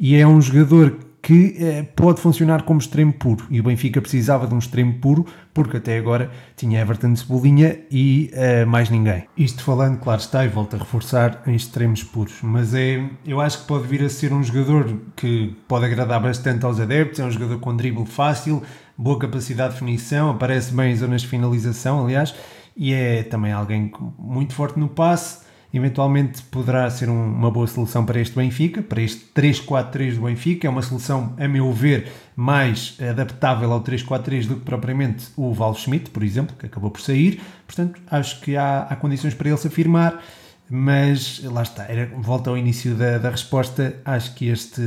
e 0.00 0.16
é 0.16 0.26
um 0.26 0.40
jogador 0.40 0.96
que 1.20 1.56
eh, 1.58 1.82
pode 1.96 2.20
funcionar 2.20 2.62
como 2.62 2.78
extremo 2.78 3.12
puro. 3.12 3.46
E 3.50 3.60
o 3.60 3.62
Benfica 3.62 4.00
precisava 4.00 4.46
de 4.46 4.54
um 4.54 4.58
extremo 4.58 4.94
puro, 4.94 5.26
porque 5.52 5.78
até 5.78 5.98
agora 5.98 6.30
tinha 6.56 6.80
Everton 6.80 7.12
de 7.12 7.20
Cebolinha 7.20 7.80
e 7.90 8.30
eh, 8.32 8.64
mais 8.64 8.88
ninguém. 8.88 9.24
Isto 9.36 9.62
falando, 9.62 9.98
claro 9.98 10.20
está, 10.20 10.44
e 10.44 10.48
volto 10.48 10.76
a 10.76 10.78
reforçar 10.78 11.42
em 11.46 11.54
extremos 11.54 12.02
puros. 12.02 12.38
Mas 12.42 12.72
é, 12.72 13.04
eu 13.26 13.40
acho 13.40 13.60
que 13.60 13.66
pode 13.66 13.86
vir 13.86 14.02
a 14.04 14.08
ser 14.08 14.32
um 14.32 14.42
jogador 14.42 14.96
que 15.16 15.56
pode 15.66 15.84
agradar 15.86 16.20
bastante 16.22 16.64
aos 16.64 16.78
adeptos, 16.78 17.20
é 17.20 17.24
um 17.24 17.30
jogador 17.30 17.58
com 17.58 17.76
drible 17.76 18.06
fácil, 18.06 18.62
boa 18.96 19.18
capacidade 19.18 19.74
de 19.74 19.80
definição, 19.80 20.30
aparece 20.30 20.72
bem 20.72 20.92
em 20.92 20.96
zonas 20.96 21.22
de 21.22 21.28
finalização, 21.28 22.04
aliás, 22.04 22.34
e 22.76 22.92
é 22.92 23.24
também 23.24 23.52
alguém 23.52 23.90
muito 24.18 24.54
forte 24.54 24.78
no 24.78 24.88
passe 24.88 25.47
eventualmente 25.72 26.42
poderá 26.42 26.88
ser 26.90 27.08
um, 27.08 27.24
uma 27.24 27.50
boa 27.50 27.66
solução 27.66 28.04
para 28.04 28.20
este 28.20 28.34
Benfica, 28.34 28.82
para 28.82 29.02
este 29.02 29.26
3-4-3 29.34 30.14
do 30.14 30.22
Benfica. 30.22 30.66
É 30.66 30.70
uma 30.70 30.82
solução, 30.82 31.34
a 31.38 31.46
meu 31.46 31.72
ver, 31.72 32.10
mais 32.34 32.96
adaptável 33.00 33.72
ao 33.72 33.82
3-4-3 33.82 34.46
do 34.46 34.56
que 34.56 34.64
propriamente 34.64 35.28
o 35.36 35.52
Val 35.52 35.74
Schmidt, 35.74 36.10
por 36.10 36.22
exemplo, 36.22 36.56
que 36.56 36.66
acabou 36.66 36.90
por 36.90 37.00
sair. 37.00 37.40
Portanto, 37.66 38.00
acho 38.10 38.40
que 38.40 38.56
há, 38.56 38.82
há 38.82 38.96
condições 38.96 39.34
para 39.34 39.48
ele 39.48 39.58
se 39.58 39.68
afirmar, 39.68 40.22
mas 40.70 41.42
lá 41.44 41.62
está. 41.62 41.84
Era, 41.84 42.06
volta 42.16 42.48
ao 42.50 42.56
início 42.56 42.94
da, 42.94 43.18
da 43.18 43.30
resposta. 43.30 43.96
Acho 44.04 44.34
que 44.34 44.48
este, 44.48 44.82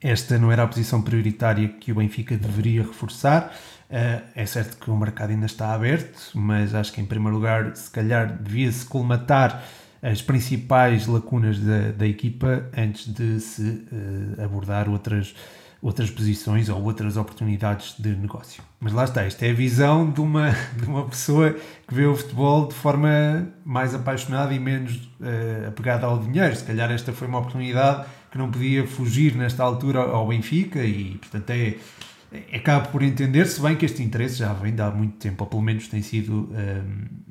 esta 0.00 0.38
não 0.38 0.50
era 0.50 0.62
a 0.62 0.66
posição 0.66 1.00
prioritária 1.02 1.68
que 1.68 1.92
o 1.92 1.94
Benfica 1.94 2.36
deveria 2.36 2.82
reforçar. 2.82 3.54
Uh, 3.92 4.22
é 4.34 4.46
certo 4.46 4.78
que 4.78 4.90
o 4.90 4.96
mercado 4.96 5.32
ainda 5.32 5.44
está 5.44 5.74
aberto, 5.74 6.30
mas 6.32 6.74
acho 6.74 6.90
que 6.90 7.00
em 7.02 7.04
primeiro 7.04 7.36
lugar, 7.36 7.76
se 7.76 7.90
calhar, 7.90 8.38
devia-se 8.40 8.86
colmatar 8.86 9.62
as 10.02 10.22
principais 10.22 11.06
lacunas 11.06 11.58
da, 11.58 11.92
da 11.92 12.06
equipa 12.06 12.64
antes 12.74 13.12
de 13.12 13.38
se 13.38 13.62
uh, 13.62 14.42
abordar 14.42 14.88
outras, 14.88 15.34
outras 15.82 16.10
posições 16.10 16.70
ou 16.70 16.82
outras 16.82 17.18
oportunidades 17.18 17.94
de 17.98 18.16
negócio. 18.16 18.62
Mas 18.80 18.94
lá 18.94 19.04
está, 19.04 19.24
esta 19.24 19.44
é 19.44 19.50
a 19.50 19.54
visão 19.54 20.10
de 20.10 20.22
uma, 20.22 20.52
de 20.74 20.86
uma 20.86 21.04
pessoa 21.04 21.54
que 21.86 21.94
vê 21.94 22.06
o 22.06 22.16
futebol 22.16 22.68
de 22.68 22.74
forma 22.74 23.46
mais 23.62 23.94
apaixonada 23.94 24.54
e 24.54 24.58
menos 24.58 24.96
uh, 25.20 25.68
apegada 25.68 26.06
ao 26.06 26.18
dinheiro. 26.18 26.56
Se 26.56 26.64
calhar 26.64 26.90
esta 26.90 27.12
foi 27.12 27.28
uma 27.28 27.40
oportunidade 27.40 28.06
que 28.30 28.38
não 28.38 28.50
podia 28.50 28.86
fugir 28.86 29.36
nesta 29.36 29.62
altura 29.62 30.00
ao 30.00 30.26
Benfica 30.26 30.82
e, 30.82 31.18
portanto, 31.18 31.50
é 31.50 31.76
acaba 32.52 32.86
por 32.86 33.02
entender, 33.02 33.46
se 33.46 33.60
bem 33.60 33.76
que 33.76 33.84
este 33.84 34.02
interesse 34.02 34.36
já 34.36 34.52
vem 34.52 34.74
de 34.74 34.82
há 34.82 34.90
muito 34.90 35.16
tempo, 35.16 35.44
ou 35.44 35.50
pelo 35.50 35.62
menos 35.62 35.88
tem 35.88 36.02
sido. 36.02 36.50
Um, 36.52 37.22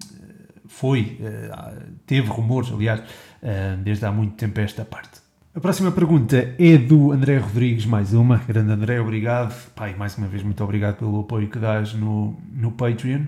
foi, 0.67 1.20
uh, 1.20 1.91
teve 2.05 2.27
rumores, 2.29 2.72
aliás, 2.72 3.01
uh, 3.01 3.77
desde 3.84 4.05
há 4.05 4.12
muito 4.12 4.36
tempo 4.36 4.60
esta 4.60 4.86
parte. 4.86 5.20
A 5.53 5.60
próxima 5.60 5.91
pergunta 5.91 6.55
é 6.58 6.77
do 6.77 7.12
André 7.12 7.38
Rodrigues, 7.38 7.86
mais 7.86 8.13
uma. 8.13 8.38
Grande 8.38 8.72
André, 8.72 9.01
obrigado. 9.01 9.53
Pai, 9.75 9.93
mais 9.98 10.17
uma 10.17 10.27
vez, 10.27 10.43
muito 10.43 10.63
obrigado 10.63 11.00
pelo 11.00 11.20
apoio 11.20 11.50
que 11.50 11.60
dás 11.60 11.93
no, 11.93 12.39
no 12.53 12.72
Patreon. 12.72 13.25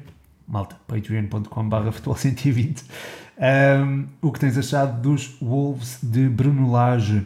Malta, 0.47 0.77
patreon.com.br 0.87 1.91
futebol 1.91 2.15
120. 2.15 2.85
Um, 3.37 4.05
o 4.21 4.31
que 4.31 4.39
tens 4.39 4.57
achado 4.57 5.01
dos 5.01 5.35
Wolves 5.41 5.99
de 6.01 6.29
Bruno 6.29 6.71
Lage? 6.71 7.25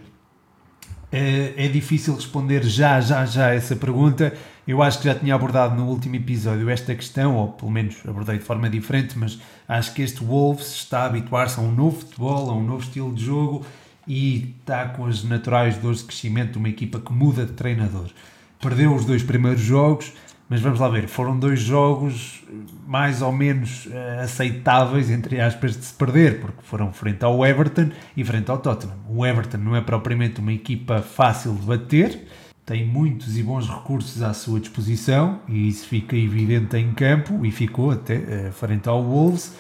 É, 1.11 1.53
é, 1.55 1.67
difícil 1.69 2.15
responder 2.15 2.63
já, 2.63 2.99
já, 2.99 3.25
já 3.25 3.53
essa 3.53 3.75
pergunta. 3.75 4.33
Eu 4.67 4.83
acho 4.83 4.99
que 4.99 5.05
já 5.05 5.15
tinha 5.15 5.33
abordado 5.33 5.75
no 5.75 5.87
último 5.87 6.15
episódio 6.15 6.69
esta 6.69 6.93
questão, 6.93 7.35
ou 7.35 7.47
pelo 7.53 7.71
menos 7.71 7.95
abordei 8.05 8.37
de 8.37 8.43
forma 8.43 8.69
diferente, 8.69 9.17
mas 9.17 9.39
acho 9.67 9.93
que 9.93 10.01
este 10.01 10.21
Wolves 10.21 10.67
está 10.73 11.03
a 11.03 11.05
habituar-se 11.05 11.57
a 11.59 11.63
um 11.63 11.71
novo 11.71 11.99
futebol, 11.99 12.49
a 12.49 12.53
um 12.53 12.63
novo 12.63 12.83
estilo 12.83 13.13
de 13.13 13.23
jogo 13.23 13.65
e 14.05 14.55
está 14.59 14.89
com 14.89 15.05
as 15.05 15.23
naturais 15.23 15.77
dores 15.77 15.99
de 15.99 16.05
crescimento 16.05 16.53
de 16.53 16.57
uma 16.57 16.69
equipa 16.69 16.99
que 16.99 17.13
muda 17.13 17.45
de 17.45 17.53
treinador. 17.53 18.09
Perdeu 18.59 18.93
os 18.93 19.05
dois 19.05 19.23
primeiros 19.23 19.61
jogos, 19.61 20.11
mas 20.49 20.61
vamos 20.61 20.79
lá 20.79 20.87
ver, 20.87 21.07
foram 21.07 21.37
dois 21.37 21.59
jogos 21.59 22.43
mais 22.87 23.21
ou 23.21 23.31
menos 23.31 23.85
uh, 23.87 24.21
aceitáveis, 24.21 25.09
entre 25.09 25.41
aspas, 25.41 25.75
de 25.75 25.83
se 25.83 25.93
perder, 25.93 26.39
porque 26.39 26.61
foram 26.63 26.93
frente 26.93 27.23
ao 27.25 27.45
Everton 27.45 27.89
e 28.15 28.23
frente 28.23 28.49
ao 28.49 28.57
Tottenham. 28.57 28.95
O 29.09 29.25
Everton 29.25 29.57
não 29.57 29.75
é 29.75 29.81
propriamente 29.81 30.39
uma 30.39 30.53
equipa 30.53 31.01
fácil 31.01 31.53
de 31.53 31.65
bater, 31.65 32.27
tem 32.65 32.85
muitos 32.85 33.37
e 33.37 33.43
bons 33.43 33.67
recursos 33.67 34.21
à 34.21 34.33
sua 34.33 34.59
disposição 34.59 35.39
e 35.47 35.67
isso 35.67 35.87
fica 35.87 36.15
evidente 36.15 36.75
em 36.77 36.93
campo 36.93 37.45
e 37.45 37.51
ficou 37.51 37.91
até 37.91 38.15
uh, 38.15 38.51
frente 38.51 38.87
ao 38.87 39.03
Wolves. 39.03 39.55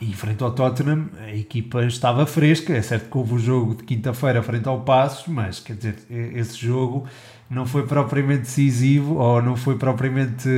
E 0.00 0.12
frente 0.14 0.42
ao 0.42 0.50
Tottenham, 0.50 1.10
a 1.20 1.32
equipa 1.32 1.84
estava 1.84 2.26
fresca. 2.26 2.72
É 2.72 2.82
certo 2.82 3.08
que 3.08 3.16
houve 3.16 3.34
o 3.34 3.38
jogo 3.38 3.76
de 3.76 3.84
quinta-feira 3.84 4.42
frente 4.42 4.66
ao 4.66 4.80
Passos, 4.80 5.28
mas 5.28 5.60
quer 5.60 5.76
dizer, 5.76 5.96
esse 6.10 6.56
jogo 6.56 7.06
não 7.52 7.66
foi 7.66 7.86
propriamente 7.86 8.42
decisivo 8.42 9.16
ou 9.16 9.42
não 9.42 9.56
foi 9.56 9.76
propriamente, 9.76 10.48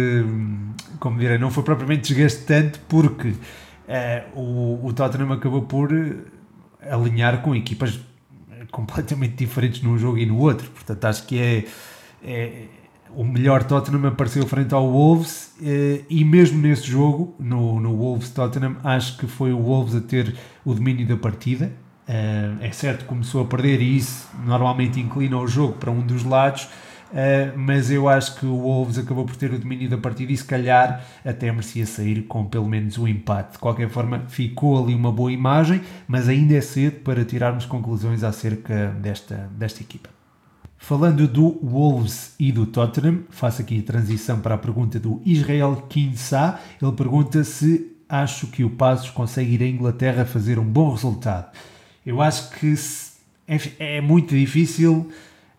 como 1.00 1.18
direi, 1.18 1.38
não 1.38 1.50
foi 1.50 1.64
propriamente 1.64 2.14
desgastante 2.14 2.78
porque 2.88 3.30
uh, 3.30 4.38
o, 4.38 4.86
o 4.86 4.92
Tottenham 4.92 5.32
acabou 5.32 5.62
por 5.62 5.90
alinhar 6.88 7.42
com 7.42 7.52
equipas 7.54 7.98
completamente 8.70 9.34
diferentes 9.34 9.82
num 9.82 9.98
jogo 9.98 10.18
e 10.18 10.26
no 10.26 10.38
outro. 10.38 10.70
Portanto, 10.70 11.04
acho 11.04 11.26
que 11.26 11.38
é, 11.40 11.64
é 12.22 12.66
o 13.10 13.24
melhor 13.24 13.64
Tottenham 13.64 14.06
apareceu 14.06 14.46
frente 14.46 14.72
ao 14.72 14.88
Wolves 14.88 15.52
e 16.08 16.24
mesmo 16.24 16.60
nesse 16.60 16.86
jogo, 16.86 17.34
no, 17.38 17.80
no 17.80 17.96
Wolves 17.96 18.30
Tottenham, 18.30 18.76
acho 18.84 19.18
que 19.18 19.26
foi 19.26 19.52
o 19.52 19.58
Wolves 19.58 19.96
a 19.96 20.00
ter 20.00 20.34
o 20.64 20.74
domínio 20.74 21.06
da 21.06 21.16
partida 21.16 21.72
é 22.60 22.70
certo 22.70 23.00
que 23.00 23.06
começou 23.06 23.42
a 23.42 23.46
perder 23.46 23.80
e 23.80 23.96
isso 23.96 24.28
normalmente 24.44 25.00
inclina 25.00 25.38
o 25.38 25.46
jogo 25.46 25.74
para 25.74 25.90
um 25.90 26.00
dos 26.00 26.24
lados, 26.24 26.64
uh, 26.64 27.56
mas 27.56 27.90
eu 27.90 28.08
acho 28.08 28.36
que 28.36 28.44
o 28.44 28.58
Wolves 28.60 28.98
acabou 28.98 29.24
por 29.24 29.36
ter 29.36 29.52
o 29.52 29.58
domínio 29.58 29.88
da 29.88 29.96
partida 29.96 30.32
e 30.32 30.36
se 30.36 30.44
calhar 30.44 31.02
até 31.24 31.50
merecia 31.50 31.86
sair 31.86 32.22
com 32.22 32.44
pelo 32.44 32.68
menos 32.68 32.98
um 32.98 33.08
empate. 33.08 33.52
De 33.52 33.58
qualquer 33.58 33.88
forma, 33.88 34.24
ficou 34.28 34.82
ali 34.82 34.94
uma 34.94 35.10
boa 35.10 35.32
imagem, 35.32 35.80
mas 36.06 36.28
ainda 36.28 36.54
é 36.54 36.60
cedo 36.60 37.00
para 37.00 37.24
tirarmos 37.24 37.64
conclusões 37.64 38.22
acerca 38.22 38.88
desta, 39.00 39.50
desta 39.56 39.82
equipa. 39.82 40.10
Falando 40.76 41.26
do 41.26 41.58
Wolves 41.62 42.34
e 42.38 42.52
do 42.52 42.66
Tottenham, 42.66 43.20
faço 43.30 43.62
aqui 43.62 43.80
a 43.80 43.82
transição 43.82 44.40
para 44.40 44.56
a 44.56 44.58
pergunta 44.58 45.00
do 45.00 45.22
Israel 45.24 45.86
Kinsa. 45.88 46.60
Ele 46.82 46.92
pergunta 46.92 47.42
se 47.42 47.96
acho 48.06 48.48
que 48.48 48.62
o 48.62 48.68
Passos 48.68 49.08
consegue 49.08 49.54
ir 49.54 49.62
à 49.62 49.66
Inglaterra 49.66 50.26
fazer 50.26 50.58
um 50.58 50.64
bom 50.64 50.90
resultado. 50.90 51.50
Eu 52.06 52.20
acho 52.20 52.50
que 52.50 52.74
é, 53.78 54.00
muito 54.00 54.34
difícil 54.34 55.10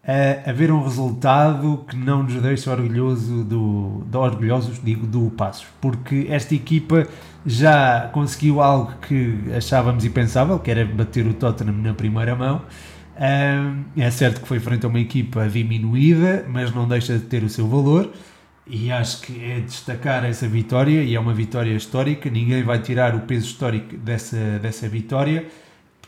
uh, 0.03 0.49
haver 0.49 0.71
um 0.71 0.83
resultado 0.83 1.83
que 1.89 1.95
não 1.95 2.23
nos 2.23 2.39
deixe 2.41 2.69
orgulhoso 2.69 3.43
do, 3.43 4.03
do 4.05 4.19
orgulhosos, 4.19 4.79
digo, 4.83 5.07
do 5.07 5.31
Passos, 5.31 5.65
porque 5.81 6.27
esta 6.29 6.53
equipa 6.53 7.07
já 7.45 8.09
conseguiu 8.13 8.61
algo 8.61 8.93
que 9.07 9.39
achávamos 9.55 10.05
impensável, 10.05 10.59
que 10.59 10.69
era 10.69 10.85
bater 10.85 11.25
o 11.25 11.33
Tottenham 11.33 11.77
na 11.77 11.93
primeira 11.93 12.35
mão. 12.35 12.61
Uh, 13.15 13.83
é 13.97 14.11
certo 14.11 14.41
que 14.41 14.47
foi 14.47 14.59
frente 14.59 14.85
a 14.85 14.89
uma 14.89 14.99
equipa 14.99 15.47
diminuída, 15.47 16.45
mas 16.47 16.73
não 16.73 16.87
deixa 16.87 17.17
de 17.17 17.25
ter 17.25 17.43
o 17.43 17.49
seu 17.49 17.67
valor. 17.67 18.11
E 18.67 18.91
acho 18.91 19.21
que 19.21 19.43
é 19.43 19.59
destacar 19.61 20.25
essa 20.25 20.47
vitória, 20.47 21.03
e 21.03 21.15
é 21.15 21.19
uma 21.19 21.33
vitória 21.33 21.71
histórica. 21.75 22.29
Ninguém 22.29 22.63
vai 22.63 22.79
tirar 22.79 23.15
o 23.15 23.21
peso 23.21 23.45
histórico 23.45 23.95
dessa, 23.97 24.59
dessa 24.59 24.89
vitória 24.89 25.45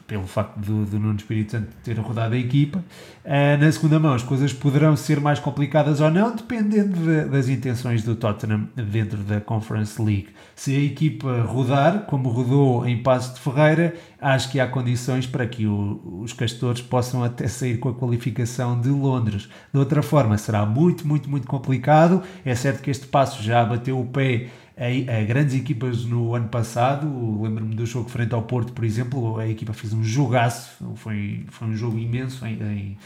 pelo 0.07 0.25
facto 0.25 0.57
do, 0.57 0.85
do 0.85 0.99
Nuno 0.99 1.17
Espírito 1.17 1.51
Santo 1.51 1.67
ter 1.83 1.99
rodado 1.99 2.33
a 2.33 2.37
equipa. 2.37 2.83
Uh, 3.27 3.61
na 3.61 3.69
segunda 3.69 3.99
mão, 3.99 4.13
as 4.13 4.23
coisas 4.23 4.53
poderão 4.53 4.95
ser 4.95 5.19
mais 5.19 5.37
complicadas 5.37 5.99
ou 5.99 6.09
não, 6.09 6.33
dependendo 6.33 6.95
de, 6.97 7.25
das 7.25 7.49
intenções 7.49 8.01
do 8.01 8.15
Tottenham 8.15 8.69
dentro 8.73 9.17
da 9.17 9.41
Conference 9.41 10.01
League. 10.01 10.29
Se 10.55 10.73
a 10.73 10.79
equipa 10.79 11.41
rodar, 11.41 12.05
como 12.05 12.29
rodou 12.29 12.87
em 12.87 13.03
Passo 13.03 13.33
de 13.33 13.41
Ferreira, 13.41 13.93
acho 14.21 14.49
que 14.49 14.61
há 14.61 14.65
condições 14.65 15.27
para 15.27 15.45
que 15.45 15.67
o, 15.67 16.21
os 16.21 16.31
castores 16.31 16.81
possam 16.81 17.21
até 17.21 17.49
sair 17.49 17.79
com 17.79 17.89
a 17.89 17.93
qualificação 17.93 18.79
de 18.79 18.87
Londres. 18.87 19.49
De 19.73 19.77
outra 19.77 20.01
forma, 20.01 20.37
será 20.37 20.65
muito, 20.65 21.05
muito, 21.05 21.29
muito 21.29 21.47
complicado. 21.47 22.23
É 22.45 22.55
certo 22.55 22.81
que 22.81 22.89
este 22.89 23.07
passo 23.07 23.43
já 23.43 23.65
bateu 23.65 23.99
o 23.99 24.05
pé 24.05 24.47
a, 24.77 25.23
grandes 25.25 25.55
equipas 25.55 26.05
no 26.05 26.35
ano 26.35 26.47
passado. 26.47 27.07
Lembro-me 27.41 27.75
do 27.75 27.85
jogo 27.85 28.09
frente 28.09 28.33
ao 28.33 28.43
Porto, 28.43 28.71
por 28.71 28.85
exemplo, 28.85 29.37
a 29.37 29.47
equipa 29.47 29.73
fez 29.73 29.91
um 29.91 30.03
jogaço, 30.03 30.77
foi, 30.95 31.45
foi 31.49 31.67
um 31.67 31.75
jogo 31.75 31.97
imenso, 31.97 32.45
em, 32.45 32.53
em 32.53 32.97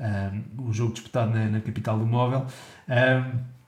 um, 0.00 0.68
um 0.68 0.72
jogo 0.72 0.92
disputado 0.92 1.32
na, 1.32 1.46
na 1.46 1.60
capital 1.60 1.98
do 1.98 2.06
móvel. 2.06 2.46
Um, 2.88 3.58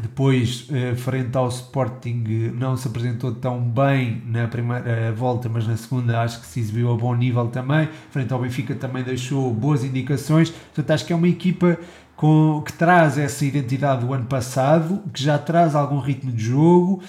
depois, 0.00 0.68
uh, 0.70 0.96
frente 0.96 1.36
ao 1.36 1.48
Sporting, 1.48 2.24
não 2.54 2.76
se 2.76 2.88
apresentou 2.88 3.34
tão 3.34 3.60
bem 3.60 4.22
na 4.26 4.48
primeira 4.48 5.12
volta, 5.12 5.50
mas 5.50 5.66
na 5.66 5.76
segunda 5.76 6.22
acho 6.22 6.40
que 6.40 6.46
se 6.46 6.60
exibiu 6.60 6.92
a 6.92 6.96
bom 6.96 7.14
nível 7.14 7.48
também. 7.48 7.88
Frente 8.10 8.32
ao 8.32 8.40
Benfica 8.40 8.74
também 8.74 9.02
deixou 9.02 9.52
boas 9.52 9.84
indicações. 9.84 10.50
Portanto, 10.50 10.90
acho 10.92 11.04
que 11.04 11.12
é 11.12 11.16
uma 11.16 11.28
equipa 11.28 11.78
com, 12.16 12.62
que 12.64 12.72
traz 12.72 13.18
essa 13.18 13.44
identidade 13.44 14.06
do 14.06 14.14
ano 14.14 14.24
passado, 14.24 15.02
que 15.12 15.22
já 15.22 15.38
traz 15.38 15.74
algum 15.74 15.98
ritmo 15.98 16.32
de 16.32 16.42
jogo 16.42 17.02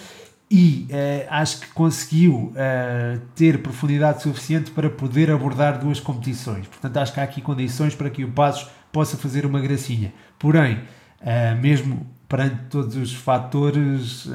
e 0.55 0.87
uh, 0.91 1.27
acho 1.31 1.61
que 1.61 1.67
conseguiu 1.69 2.35
uh, 2.35 3.19
ter 3.33 3.63
profundidade 3.63 4.21
suficiente 4.21 4.69
para 4.69 4.87
poder 4.87 5.31
abordar 5.31 5.79
duas 5.79 5.99
competições. 5.99 6.67
Portanto, 6.67 6.95
acho 6.97 7.11
que 7.11 7.19
há 7.19 7.23
aqui 7.23 7.41
condições 7.41 7.95
para 7.95 8.07
que 8.07 8.23
o 8.23 8.31
Passos 8.31 8.69
possa 8.91 9.17
fazer 9.17 9.47
uma 9.47 9.59
gracinha. 9.59 10.13
Porém, 10.37 10.75
uh, 10.75 11.59
mesmo 11.59 12.05
perante 12.29 12.65
todos 12.69 12.95
os 12.95 13.15
fatores 13.15 14.27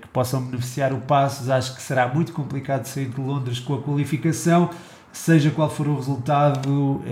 que 0.00 0.08
possam 0.08 0.42
beneficiar 0.42 0.94
o 0.94 1.02
Passos, 1.02 1.50
acho 1.50 1.74
que 1.74 1.82
será 1.82 2.08
muito 2.08 2.32
complicado 2.32 2.86
sair 2.86 3.10
de 3.10 3.20
Londres 3.20 3.60
com 3.60 3.74
a 3.74 3.82
qualificação 3.82 4.70
seja 5.12 5.50
qual 5.50 5.68
for 5.68 5.86
o 5.86 5.96
resultado, 5.96 7.02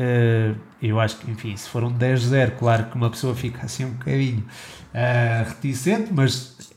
eu 0.80 1.00
acho 1.00 1.18
que, 1.18 1.30
enfim, 1.30 1.56
se 1.56 1.68
for 1.68 1.84
um 1.84 1.92
10-0, 1.92 2.52
claro 2.58 2.84
que 2.86 2.96
uma 2.96 3.10
pessoa 3.10 3.34
fica 3.34 3.64
assim 3.64 3.84
um 3.86 3.92
bocadinho 3.92 4.44
reticente, 5.46 6.10
mas, 6.12 6.73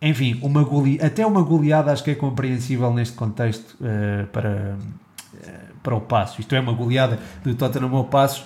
enfim, 0.00 0.38
uma 0.42 0.62
gole... 0.62 0.98
até 1.02 1.26
uma 1.26 1.42
goleada 1.42 1.92
acho 1.92 2.04
que 2.04 2.10
é 2.10 2.14
compreensível 2.14 2.92
neste 2.92 3.16
contexto 3.16 3.76
uh, 3.80 4.26
para, 4.28 4.76
para 5.82 5.94
o 5.94 6.00
passo. 6.00 6.40
Isto 6.40 6.54
é, 6.54 6.60
uma 6.60 6.72
goleada 6.72 7.18
do 7.42 7.54
Tottenham 7.54 7.94
ao 7.94 8.04
passo 8.04 8.44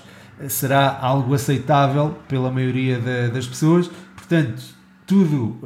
será 0.49 0.99
algo 1.01 1.35
aceitável 1.35 2.17
pela 2.27 2.51
maioria 2.51 2.99
das 3.29 3.47
pessoas, 3.47 3.89
portanto, 4.17 4.63
tudo 5.07 5.59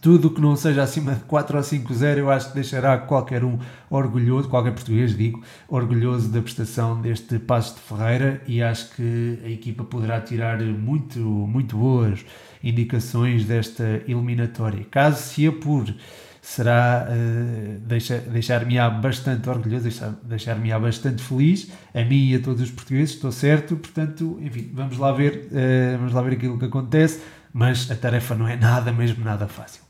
tudo 0.00 0.30
que 0.30 0.40
não 0.40 0.54
seja 0.56 0.82
acima 0.82 1.14
de 1.14 1.20
4 1.24 1.56
ou 1.56 1.62
5-0, 1.62 2.18
eu 2.18 2.30
acho 2.30 2.48
que 2.48 2.54
deixará 2.54 2.98
qualquer 2.98 3.44
um 3.44 3.58
orgulhoso, 3.88 4.48
qualquer 4.48 4.72
português, 4.72 5.16
digo, 5.16 5.42
orgulhoso 5.68 6.28
da 6.28 6.42
prestação 6.42 7.00
deste 7.00 7.38
Passo 7.38 7.74
de 7.74 7.80
Ferreira 7.80 8.42
e 8.46 8.62
acho 8.62 8.94
que 8.94 9.38
a 9.44 9.48
equipa 9.48 9.84
poderá 9.84 10.20
tirar 10.20 10.60
muito, 10.62 11.18
muito 11.20 11.76
boas 11.76 12.24
indicações 12.62 13.44
desta 13.44 14.02
eliminatória. 14.06 14.86
Caso 14.90 15.22
se 15.22 15.46
apure, 15.46 15.96
será 16.44 17.08
uh, 17.08 17.78
deixa, 17.80 18.18
deixar-me-á 18.18 18.90
bastante 18.90 19.48
orgulhoso, 19.48 19.88
deixar-me-á 20.22 20.78
bastante 20.78 21.22
feliz, 21.22 21.70
a 21.94 22.04
mim 22.04 22.30
e 22.30 22.34
a 22.34 22.38
todos 22.40 22.60
os 22.60 22.70
portugueses, 22.70 23.14
estou 23.14 23.32
certo, 23.32 23.76
portanto, 23.76 24.38
enfim, 24.42 24.70
vamos 24.72 24.98
lá 24.98 25.10
ver, 25.12 25.48
uh, 25.50 25.98
vamos 25.98 26.12
lá 26.12 26.20
ver 26.20 26.34
aquilo 26.34 26.58
que 26.58 26.66
acontece, 26.66 27.22
mas 27.54 27.88
a 27.88 27.94
tarefa 27.94 28.34
não 28.34 28.48
é 28.48 28.56
nada, 28.56 28.92
mesmo 28.92 29.24
nada 29.24 29.46
fácil. 29.46 29.84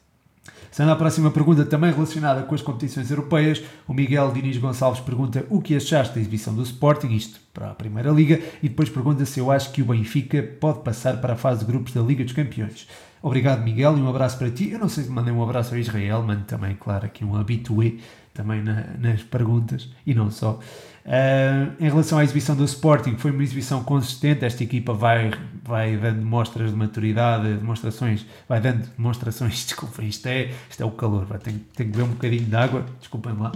Sendo 0.70 0.90
a 0.90 0.96
próxima 0.96 1.30
pergunta 1.30 1.64
também 1.64 1.92
relacionada 1.92 2.42
com 2.42 2.54
as 2.54 2.60
competições 2.60 3.10
europeias, 3.10 3.62
o 3.88 3.94
Miguel 3.94 4.32
Diniz 4.32 4.58
Gonçalves 4.58 5.00
pergunta 5.00 5.46
o 5.48 5.62
que 5.62 5.74
achaste 5.74 6.14
da 6.14 6.20
exibição 6.20 6.54
do 6.54 6.62
Sporting, 6.62 7.08
isto 7.14 7.40
para 7.54 7.70
a 7.70 7.74
Primeira 7.74 8.10
Liga, 8.10 8.40
e 8.62 8.68
depois 8.68 8.90
pergunta 8.90 9.24
se 9.24 9.40
eu 9.40 9.50
acho 9.50 9.70
que 9.70 9.80
o 9.80 9.86
Benfica 9.86 10.42
pode 10.42 10.80
passar 10.80 11.20
para 11.20 11.32
a 11.32 11.36
fase 11.36 11.60
de 11.60 11.66
grupos 11.66 11.94
da 11.94 12.02
Liga 12.02 12.22
dos 12.22 12.34
Campeões. 12.34 12.86
Obrigado, 13.22 13.62
Miguel, 13.62 13.96
e 13.96 14.00
um 14.02 14.08
abraço 14.10 14.36
para 14.36 14.50
ti. 14.50 14.68
Eu 14.68 14.78
não 14.78 14.88
sei 14.88 15.04
se 15.04 15.10
mandei 15.10 15.32
um 15.32 15.42
abraço 15.42 15.74
a 15.74 15.78
Israel, 15.78 16.22
mando 16.22 16.44
também, 16.44 16.76
claro, 16.78 17.06
aqui 17.06 17.24
um 17.24 17.34
habitué 17.34 17.94
também 18.34 18.60
na, 18.60 18.84
nas 18.98 19.22
perguntas, 19.22 19.88
e 20.04 20.12
não 20.12 20.30
só. 20.30 20.58
Uh, 21.04 21.74
em 21.78 21.88
relação 21.88 22.18
à 22.18 22.24
exibição 22.24 22.56
do 22.56 22.64
Sporting, 22.64 23.16
foi 23.18 23.30
uma 23.30 23.42
exibição 23.42 23.84
consistente. 23.84 24.44
Esta 24.44 24.64
equipa 24.64 24.94
vai, 24.94 25.32
vai 25.62 25.96
dando 25.98 26.24
mostras 26.24 26.70
de 26.70 26.76
maturidade, 26.76 27.54
demonstrações, 27.54 28.24
vai 28.48 28.60
dando 28.60 28.88
demonstrações. 28.96 29.52
Desculpem, 29.66 30.08
isto 30.08 30.26
é, 30.26 30.50
isto 30.68 30.82
é 30.82 30.86
o 30.86 30.90
calor. 30.90 31.26
Vai, 31.26 31.38
tenho, 31.38 31.58
tenho 31.74 31.90
que 31.90 31.96
beber 31.96 32.10
um 32.10 32.14
bocadinho 32.14 32.44
de 32.44 32.56
água. 32.56 32.86
Desculpem 33.00 33.34
lá. 33.34 33.52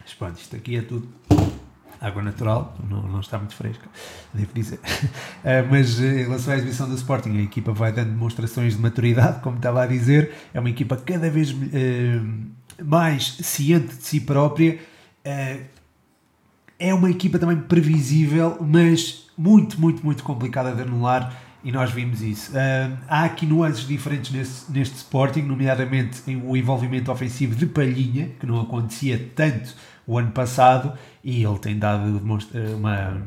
Mas 0.00 0.14
pronto, 0.14 0.40
isto 0.40 0.56
aqui 0.56 0.76
é 0.76 0.82
tudo 0.82 1.06
água 2.00 2.22
natural, 2.22 2.76
não, 2.88 3.02
não 3.02 3.20
está 3.20 3.38
muito 3.38 3.54
fresca, 3.54 3.88
devo 4.32 4.52
dizer. 4.52 4.78
Uh, 4.78 5.66
mas 5.70 5.98
em 5.98 6.22
relação 6.24 6.52
à 6.52 6.56
exibição 6.56 6.88
do 6.88 6.94
Sporting, 6.94 7.38
a 7.38 7.42
equipa 7.42 7.72
vai 7.72 7.92
dando 7.92 8.10
demonstrações 8.10 8.74
de 8.74 8.80
maturidade, 8.80 9.40
como 9.40 9.56
estava 9.56 9.82
a 9.82 9.86
dizer. 9.86 10.32
É 10.52 10.60
uma 10.60 10.70
equipa 10.70 10.96
cada 10.96 11.30
vez 11.30 11.50
uh, 11.50 12.84
mais 12.84 13.38
ciente 13.42 13.96
de 13.96 14.02
si 14.02 14.20
própria 14.20 14.78
é 16.78 16.94
uma 16.94 17.10
equipa 17.10 17.38
também 17.38 17.58
previsível, 17.58 18.58
mas 18.60 19.26
muito, 19.36 19.80
muito, 19.80 20.04
muito 20.04 20.22
complicada 20.22 20.74
de 20.74 20.82
anular 20.82 21.42
e 21.66 21.72
nós 21.72 21.90
vimos 21.90 22.22
isso. 22.22 22.52
Uh, 22.52 22.96
há 23.08 23.24
aqui 23.24 23.44
nuances 23.44 23.86
diferentes 23.88 24.30
nesse, 24.30 24.70
neste 24.70 24.96
Sporting, 24.98 25.42
nomeadamente 25.42 26.22
em 26.26 26.36
o 26.36 26.56
envolvimento 26.56 27.10
ofensivo 27.10 27.56
de 27.56 27.66
Palhinha, 27.66 28.30
que 28.38 28.46
não 28.46 28.60
acontecia 28.60 29.32
tanto 29.34 29.74
o 30.06 30.16
ano 30.16 30.30
passado, 30.30 30.96
e 31.24 31.42
ele 31.42 31.58
tem 31.58 31.76
dado 31.76 32.18
uma, 32.18 33.20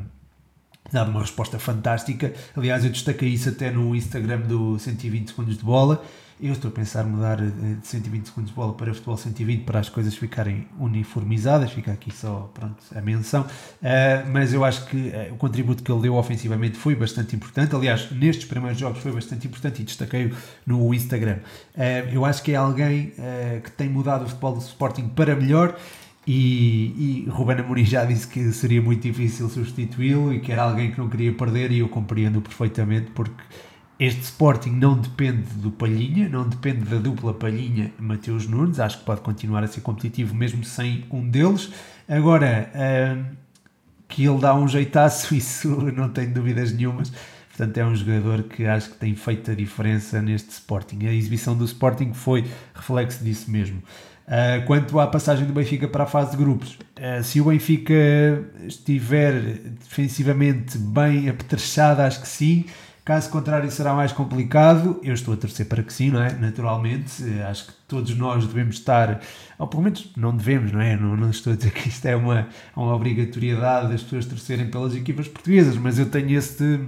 dado 0.90 1.12
uma 1.12 1.20
resposta 1.20 1.60
fantástica. 1.60 2.34
Aliás, 2.56 2.86
eu 2.86 2.92
destaquei 2.92 3.28
isso 3.28 3.50
até 3.50 3.72
no 3.72 3.94
Instagram 3.94 4.40
do 4.40 4.80
120 4.80 5.28
Segundos 5.28 5.58
de 5.58 5.64
Bola 5.66 6.02
eu 6.42 6.54
estou 6.54 6.70
a 6.70 6.74
pensar 6.74 7.04
mudar 7.04 7.38
de 7.38 7.86
120 7.86 8.28
segundos 8.28 8.50
de 8.52 8.56
bola 8.56 8.74
para 8.74 8.94
futebol 8.94 9.18
120 9.18 9.64
para 9.64 9.80
as 9.80 9.90
coisas 9.90 10.16
ficarem 10.16 10.68
uniformizadas, 10.80 11.72
fica 11.72 11.92
aqui 11.92 12.14
só 12.14 12.50
pronto, 12.54 12.78
a 12.96 13.02
menção, 13.02 13.42
uh, 13.42 14.30
mas 14.32 14.54
eu 14.54 14.64
acho 14.64 14.86
que 14.86 14.96
uh, 15.10 15.34
o 15.34 15.38
contributo 15.38 15.84
que 15.84 15.92
ele 15.92 16.02
deu 16.02 16.16
ofensivamente 16.16 16.78
foi 16.78 16.96
bastante 16.96 17.36
importante, 17.36 17.76
aliás, 17.76 18.10
nestes 18.12 18.46
primeiros 18.46 18.80
jogos 18.80 19.00
foi 19.02 19.12
bastante 19.12 19.48
importante 19.48 19.82
e 19.82 19.86
destaquei-o 19.86 20.36
no 20.66 20.94
Instagram. 20.94 21.40
Uh, 21.76 22.10
eu 22.14 22.24
acho 22.24 22.42
que 22.42 22.54
é 22.54 22.56
alguém 22.56 23.14
que 23.64 23.72
tem 23.72 23.90
mudado 23.90 24.26
o 24.26 24.28
futebol 24.28 24.54
do 24.54 24.60
Sporting 24.60 25.10
para 25.10 25.36
melhor 25.36 25.76
e, 26.26 27.26
e 27.26 27.30
Ruben 27.30 27.58
Amorim 27.58 27.86
já 27.86 28.06
disse 28.06 28.28
que 28.28 28.52
seria 28.52 28.82
muito 28.82 29.02
difícil 29.02 29.50
substituí-lo 29.50 30.34
e 30.34 30.40
que 30.40 30.52
era 30.52 30.64
alguém 30.64 30.92
que 30.92 30.98
não 30.98 31.10
queria 31.10 31.34
perder 31.34 31.72
e 31.72 31.80
eu 31.80 31.90
compreendo 31.90 32.42
perfeitamente 32.42 33.10
porque 33.12 33.42
este 34.00 34.22
Sporting 34.22 34.72
não 34.72 34.98
depende 34.98 35.50
do 35.56 35.70
Palhinha, 35.70 36.30
não 36.30 36.48
depende 36.48 36.86
da 36.86 36.98
dupla 36.98 37.34
Palhinha-Mateus 37.34 38.48
Nunes, 38.48 38.80
acho 38.80 39.00
que 39.00 39.06
pode 39.06 39.22
continuar 39.22 39.64
a 39.64 39.68
ser 39.68 39.82
competitivo 39.82 40.34
mesmo 40.34 40.64
sem 40.64 41.06
um 41.12 41.28
deles. 41.28 41.70
Agora, 42.08 42.72
que 44.08 44.26
ele 44.26 44.40
dá 44.40 44.56
um 44.56 44.68
jeitaço, 44.68 45.34
isso 45.36 45.70
não 45.96 46.10
tenho 46.10 46.34
dúvidas 46.34 46.74
nenhumas. 46.74 47.12
Portanto, 47.60 47.78
é 47.78 47.86
um 47.86 47.94
jogador 47.94 48.44
que 48.44 48.66
acho 48.66 48.92
que 48.92 48.96
tem 48.96 49.14
feito 49.16 49.52
a 49.52 49.54
diferença 49.54 50.22
neste 50.22 50.50
Sporting. 50.52 51.06
A 51.06 51.14
exibição 51.14 51.58
do 51.58 51.66
Sporting 51.66 52.14
foi 52.14 52.46
reflexo 52.74 53.22
disso 53.24 53.52
mesmo. 53.52 53.84
Uh, 54.26 54.66
quanto 54.66 54.98
à 55.00 55.08
passagem 55.08 55.46
do 55.46 55.52
Benfica 55.52 55.88
para 55.88 56.04
a 56.04 56.08
fase 56.08 56.32
de 56.32 56.38
grupos, 56.38 56.78
uh, 56.98 57.24
se 57.24 57.42
o 57.42 57.46
Benfica 57.46 57.94
estiver 58.66 59.34
defensivamente 59.34 60.78
bem 60.78 61.28
apetrechado, 61.28 62.02
acho 62.02 62.22
que 62.22 62.28
sim. 62.28 62.66
Caso 63.10 63.28
contrário, 63.32 63.72
será 63.72 63.96
mais 63.96 64.12
complicado. 64.12 65.00
Eu 65.02 65.16
estou 65.16 65.34
a 65.34 65.38
torcer 65.38 65.66
para 65.66 65.82
que 65.82 65.92
sim, 65.92 66.12
não 66.12 66.22
é? 66.22 66.32
Naturalmente, 66.32 67.24
acho 67.42 67.66
que 67.66 67.74
todos 67.88 68.16
nós 68.16 68.46
devemos 68.46 68.76
estar, 68.76 69.20
ou 69.58 69.66
pelo 69.66 69.82
menos 69.82 70.12
não 70.16 70.38
devemos, 70.38 70.72
não 70.72 70.80
é? 70.80 70.96
Não, 70.96 71.18
não 71.18 71.32
estou 71.32 71.54
a 71.54 71.56
dizer 71.56 71.72
que 71.72 71.90
isto 71.90 72.06
é 72.06 72.16
uma, 72.16 72.48
uma 72.76 72.94
obrigatoriedade 72.94 73.92
das 73.92 74.04
pessoas 74.04 74.28
torcerem 74.28 74.70
pelas 74.70 74.96
equipas 74.96 75.28
portuguesas, 75.28 75.76
mas 75.76 75.98
eu 75.98 76.08
tenho 76.08 76.38
este. 76.38 76.82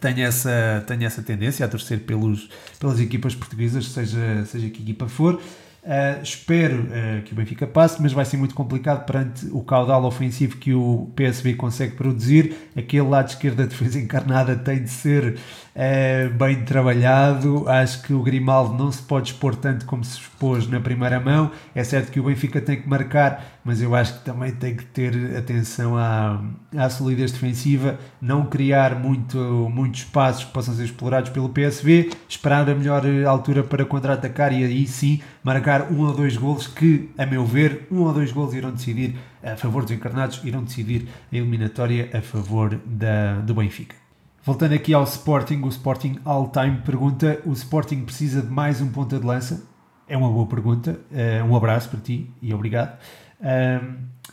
Tenho 0.00 0.20
essa, 0.20 0.84
tenho 0.86 1.02
essa 1.02 1.20
tendência 1.24 1.66
a 1.66 1.68
torcer 1.68 2.02
pelos, 2.02 2.48
pelas 2.78 3.00
equipas 3.00 3.34
portuguesas, 3.34 3.88
seja, 3.88 4.44
seja 4.44 4.70
que 4.70 4.80
equipa 4.80 5.08
for. 5.08 5.40
Uh, 5.86 6.20
espero 6.20 6.82
uh, 6.82 7.22
que 7.22 7.32
o 7.32 7.36
Benfica 7.36 7.64
passe, 7.64 8.02
mas 8.02 8.12
vai 8.12 8.24
ser 8.24 8.36
muito 8.36 8.56
complicado 8.56 9.06
perante 9.06 9.46
o 9.52 9.62
caudal 9.62 10.04
ofensivo 10.04 10.56
que 10.56 10.74
o 10.74 11.08
PSV 11.14 11.54
consegue 11.54 11.94
produzir. 11.94 12.56
Aquele 12.76 13.06
lado 13.06 13.28
esquerdo 13.28 13.58
da 13.58 13.66
defesa 13.66 13.96
encarnada 13.96 14.56
tem 14.56 14.82
de 14.82 14.90
ser 14.90 15.38
uh, 15.76 16.32
bem 16.34 16.64
trabalhado. 16.64 17.68
Acho 17.68 18.02
que 18.02 18.12
o 18.12 18.22
Grimaldo 18.22 18.74
não 18.74 18.90
se 18.90 19.02
pode 19.02 19.32
expor 19.32 19.54
tanto 19.54 19.84
como 19.84 20.02
se 20.02 20.18
expôs 20.18 20.66
na 20.66 20.80
primeira 20.80 21.20
mão. 21.20 21.50
É 21.74 21.84
certo 21.84 22.10
que 22.10 22.18
o 22.18 22.24
Benfica 22.24 22.60
tem 22.60 22.80
que 22.80 22.88
marcar, 22.88 23.60
mas 23.62 23.82
eu 23.82 23.94
acho 23.94 24.18
que 24.18 24.24
também 24.24 24.52
tem 24.52 24.74
que 24.74 24.84
ter 24.86 25.36
atenção 25.36 25.96
à, 25.96 26.42
à 26.76 26.88
solidez 26.88 27.30
defensiva, 27.32 27.98
não 28.20 28.46
criar 28.46 28.98
muito, 28.98 29.38
muitos 29.72 30.00
espaços 30.00 30.44
que 30.44 30.52
possam 30.52 30.74
ser 30.74 30.84
explorados 30.84 31.30
pelo 31.30 31.50
PSV, 31.50 32.10
esperar 32.28 32.68
a 32.68 32.74
melhor 32.74 33.02
altura 33.26 33.62
para 33.62 33.84
contra-atacar 33.84 34.52
e 34.52 34.64
aí 34.64 34.86
sim 34.86 35.20
marcar 35.44 35.92
um 35.92 36.00
ou 36.00 36.14
dois 36.14 36.36
golos 36.36 36.66
que, 36.66 37.10
a 37.18 37.26
meu 37.26 37.44
ver, 37.44 37.86
um 37.90 38.00
ou 38.00 38.12
dois 38.12 38.32
golos 38.32 38.54
irão 38.54 38.70
decidir 38.70 39.16
a 39.42 39.56
favor 39.56 39.82
dos 39.82 39.92
encarnados, 39.92 40.40
irão 40.42 40.64
decidir 40.64 41.06
a 41.32 41.36
eliminatória 41.36 42.10
a 42.12 42.20
favor 42.20 42.80
da, 42.84 43.40
do 43.40 43.54
Benfica. 43.54 44.05
Voltando 44.46 44.74
aqui 44.74 44.94
ao 44.94 45.02
Sporting, 45.02 45.60
o 45.62 45.68
Sporting 45.68 46.20
All 46.24 46.48
Time 46.48 46.76
pergunta: 46.84 47.40
o 47.44 47.52
Sporting 47.52 48.04
precisa 48.04 48.40
de 48.40 48.48
mais 48.48 48.80
um 48.80 48.88
ponta 48.92 49.18
de 49.18 49.26
lança? 49.26 49.66
É 50.06 50.16
uma 50.16 50.30
boa 50.30 50.46
pergunta. 50.46 51.00
Uh, 51.10 51.44
um 51.50 51.56
abraço 51.56 51.88
para 51.90 51.98
ti 51.98 52.30
e 52.40 52.54
obrigado. 52.54 52.96
É 53.40 53.80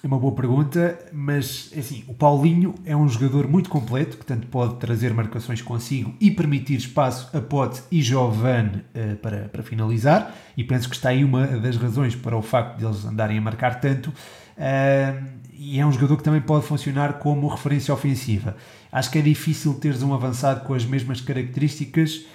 uma 0.03 0.19
boa 0.19 0.35
pergunta, 0.35 0.99
mas 1.11 1.73
assim, 1.75 2.03
o 2.07 2.13
Paulinho 2.13 2.75
é 2.85 2.95
um 2.95 3.09
jogador 3.09 3.47
muito 3.47 3.71
completo, 3.71 4.17
que 4.17 4.25
tanto 4.25 4.45
pode 4.47 4.75
trazer 4.75 5.11
marcações 5.15 5.63
consigo 5.63 6.13
e 6.21 6.29
permitir 6.29 6.75
espaço 6.75 7.35
a 7.35 7.41
Pote 7.41 7.81
e 7.91 7.99
Giovane 7.99 8.83
uh, 8.93 9.15
para, 9.15 9.49
para 9.49 9.63
finalizar, 9.63 10.31
e 10.55 10.63
penso 10.63 10.89
que 10.89 10.95
está 10.95 11.09
aí 11.09 11.23
uma 11.23 11.47
das 11.47 11.75
razões 11.75 12.15
para 12.15 12.37
o 12.37 12.41
facto 12.43 12.77
de 12.77 12.85
eles 12.85 13.03
andarem 13.03 13.39
a 13.39 13.41
marcar 13.41 13.79
tanto. 13.79 14.09
Uh, 14.11 15.42
e 15.65 15.79
é 15.79 15.85
um 15.85 15.91
jogador 15.91 16.17
que 16.17 16.23
também 16.23 16.41
pode 16.41 16.65
funcionar 16.65 17.13
como 17.13 17.47
referência 17.47 17.93
ofensiva. 17.93 18.55
Acho 18.91 19.09
que 19.09 19.19
é 19.19 19.21
difícil 19.21 19.73
teres 19.75 20.03
um 20.03 20.13
avançado 20.13 20.65
com 20.65 20.73
as 20.73 20.85
mesmas 20.85 21.21
características. 21.21 22.25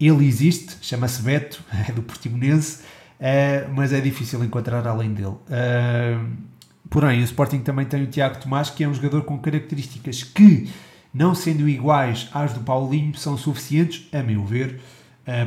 Ele 0.00 0.26
existe, 0.26 0.76
chama-se 0.80 1.22
Beto, 1.22 1.62
é 1.88 1.92
do 1.92 2.02
Portimonense, 2.02 2.82
uh, 3.20 3.72
mas 3.74 3.92
é 3.92 4.00
difícil 4.00 4.42
encontrar 4.42 4.86
além 4.86 5.12
dele. 5.12 5.36
Uh, 5.48 6.58
Porém, 6.90 7.20
o 7.20 7.24
Sporting 7.24 7.60
também 7.60 7.84
tem 7.84 8.02
o 8.02 8.06
Tiago 8.06 8.40
Tomás, 8.40 8.70
que 8.70 8.82
é 8.82 8.88
um 8.88 8.94
jogador 8.94 9.22
com 9.22 9.38
características 9.38 10.22
que, 10.22 10.70
não 11.12 11.34
sendo 11.34 11.68
iguais 11.68 12.28
às 12.32 12.54
do 12.54 12.60
Paulinho, 12.60 13.14
são 13.14 13.36
suficientes, 13.36 14.08
a 14.12 14.22
meu 14.22 14.44
ver, 14.44 14.80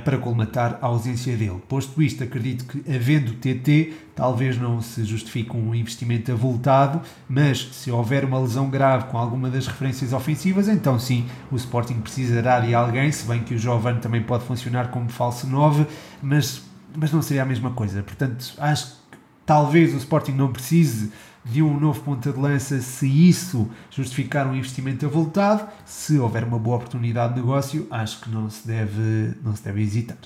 para 0.03 0.17
colmatar 0.17 0.77
a 0.79 0.85
ausência 0.85 1.35
dele. 1.35 1.59
Posto 1.67 2.03
isto, 2.03 2.23
acredito 2.23 2.65
que, 2.65 2.83
havendo 2.93 3.33
TT, 3.33 3.93
talvez 4.15 4.55
não 4.55 4.79
se 4.79 5.03
justifique 5.03 5.57
um 5.57 5.73
investimento 5.73 6.31
avultado, 6.31 7.01
mas 7.27 7.67
se 7.71 7.89
houver 7.89 8.23
uma 8.23 8.39
lesão 8.39 8.69
grave 8.69 9.05
com 9.05 9.17
alguma 9.17 9.49
das 9.49 9.65
referências 9.65 10.13
ofensivas, 10.13 10.67
então 10.67 10.99
sim, 10.99 11.25
o 11.51 11.55
Sporting 11.55 11.99
precisará 11.99 12.59
de 12.59 12.75
alguém, 12.75 13.11
se 13.11 13.25
bem 13.25 13.41
que 13.41 13.55
o 13.55 13.57
Giovanni 13.57 13.99
também 13.99 14.21
pode 14.21 14.43
funcionar 14.45 14.89
como 14.89 15.09
falso 15.09 15.47
9, 15.47 15.87
mas, 16.21 16.61
mas 16.95 17.11
não 17.11 17.23
seria 17.23 17.41
a 17.41 17.45
mesma 17.45 17.71
coisa. 17.71 18.03
Portanto, 18.03 18.53
acho 18.59 18.85
que 19.09 19.17
talvez 19.45 19.95
o 19.95 19.97
Sporting 19.97 20.33
não 20.33 20.51
precise 20.51 21.11
de 21.43 21.61
um 21.61 21.79
novo 21.79 22.01
ponta 22.01 22.31
de 22.31 22.39
lança 22.39 22.79
se 22.81 23.07
isso 23.07 23.69
justificar 23.89 24.47
um 24.47 24.55
investimento 24.55 25.05
avultado. 25.05 25.67
Se 25.85 26.17
houver 26.17 26.43
uma 26.43 26.59
boa 26.59 26.77
oportunidade 26.77 27.33
de 27.33 27.39
negócio, 27.39 27.87
acho 27.89 28.21
que 28.21 28.29
não 28.29 28.49
se 28.49 28.67
deve, 28.67 29.33
não 29.43 29.55
se 29.55 29.63
deve 29.63 29.81
hesitar. 29.81 30.17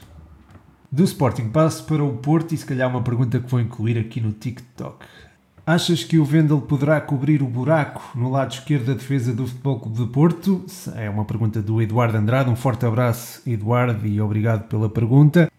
Do 0.91 1.03
Sporting 1.03 1.49
passo 1.49 1.83
para 1.85 2.03
o 2.03 2.17
Porto 2.17 2.53
e 2.53 2.57
se 2.57 2.65
calhar 2.65 2.89
uma 2.89 3.01
pergunta 3.01 3.39
que 3.39 3.49
vou 3.49 3.59
incluir 3.59 3.97
aqui 3.97 4.21
no 4.21 4.31
TikTok. 4.31 5.05
Achas 5.67 6.03
que 6.03 6.19
o 6.19 6.23
Vendel 6.23 6.61
poderá 6.61 7.01
cobrir 7.01 7.41
o 7.41 7.47
buraco 7.47 8.11
no 8.13 8.29
lado 8.29 8.53
esquerdo 8.53 8.85
da 8.85 8.93
defesa 8.93 9.33
do 9.33 9.47
Futebol 9.47 9.79
Clube 9.79 9.97
de 9.97 10.05
Porto? 10.05 10.65
É 10.95 11.09
uma 11.09 11.25
pergunta 11.25 11.59
do 11.59 11.81
Eduardo 11.81 12.15
Andrade. 12.17 12.51
Um 12.51 12.55
forte 12.55 12.85
abraço, 12.85 13.41
Eduardo, 13.49 14.05
e 14.05 14.21
obrigado 14.21 14.67
pela 14.67 14.87
pergunta. 14.87 15.49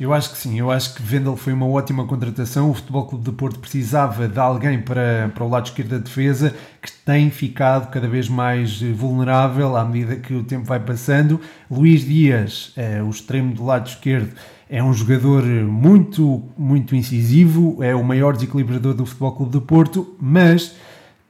Eu 0.00 0.14
acho 0.14 0.30
que 0.30 0.38
sim, 0.38 0.58
eu 0.58 0.70
acho 0.70 0.94
que 0.94 1.02
Vendel 1.02 1.36
foi 1.36 1.52
uma 1.52 1.66
ótima 1.66 2.06
contratação. 2.06 2.70
O 2.70 2.74
Futebol 2.74 3.04
Clube 3.04 3.22
de 3.22 3.32
Porto 3.32 3.58
precisava 3.58 4.26
de 4.26 4.38
alguém 4.38 4.80
para, 4.80 5.30
para 5.34 5.44
o 5.44 5.48
lado 5.48 5.66
esquerdo 5.66 5.90
da 5.90 5.98
defesa 5.98 6.54
que 6.80 6.90
tem 7.04 7.30
ficado 7.30 7.90
cada 7.90 8.08
vez 8.08 8.26
mais 8.26 8.80
vulnerável 8.80 9.76
à 9.76 9.84
medida 9.84 10.16
que 10.16 10.32
o 10.32 10.42
tempo 10.42 10.64
vai 10.64 10.80
passando. 10.80 11.38
Luís 11.70 12.02
Dias, 12.02 12.72
é, 12.78 13.02
o 13.02 13.10
extremo 13.10 13.52
do 13.52 13.62
lado 13.62 13.88
esquerdo, 13.88 14.30
é 14.70 14.82
um 14.82 14.94
jogador 14.94 15.42
muito, 15.44 16.44
muito 16.56 16.96
incisivo, 16.96 17.84
é 17.84 17.94
o 17.94 18.02
maior 18.02 18.32
desequilibrador 18.32 18.94
do 18.94 19.04
Futebol 19.04 19.32
Clube 19.32 19.52
de 19.52 19.60
Porto, 19.60 20.16
mas 20.18 20.76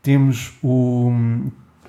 temos 0.00 0.52
o, 0.62 1.12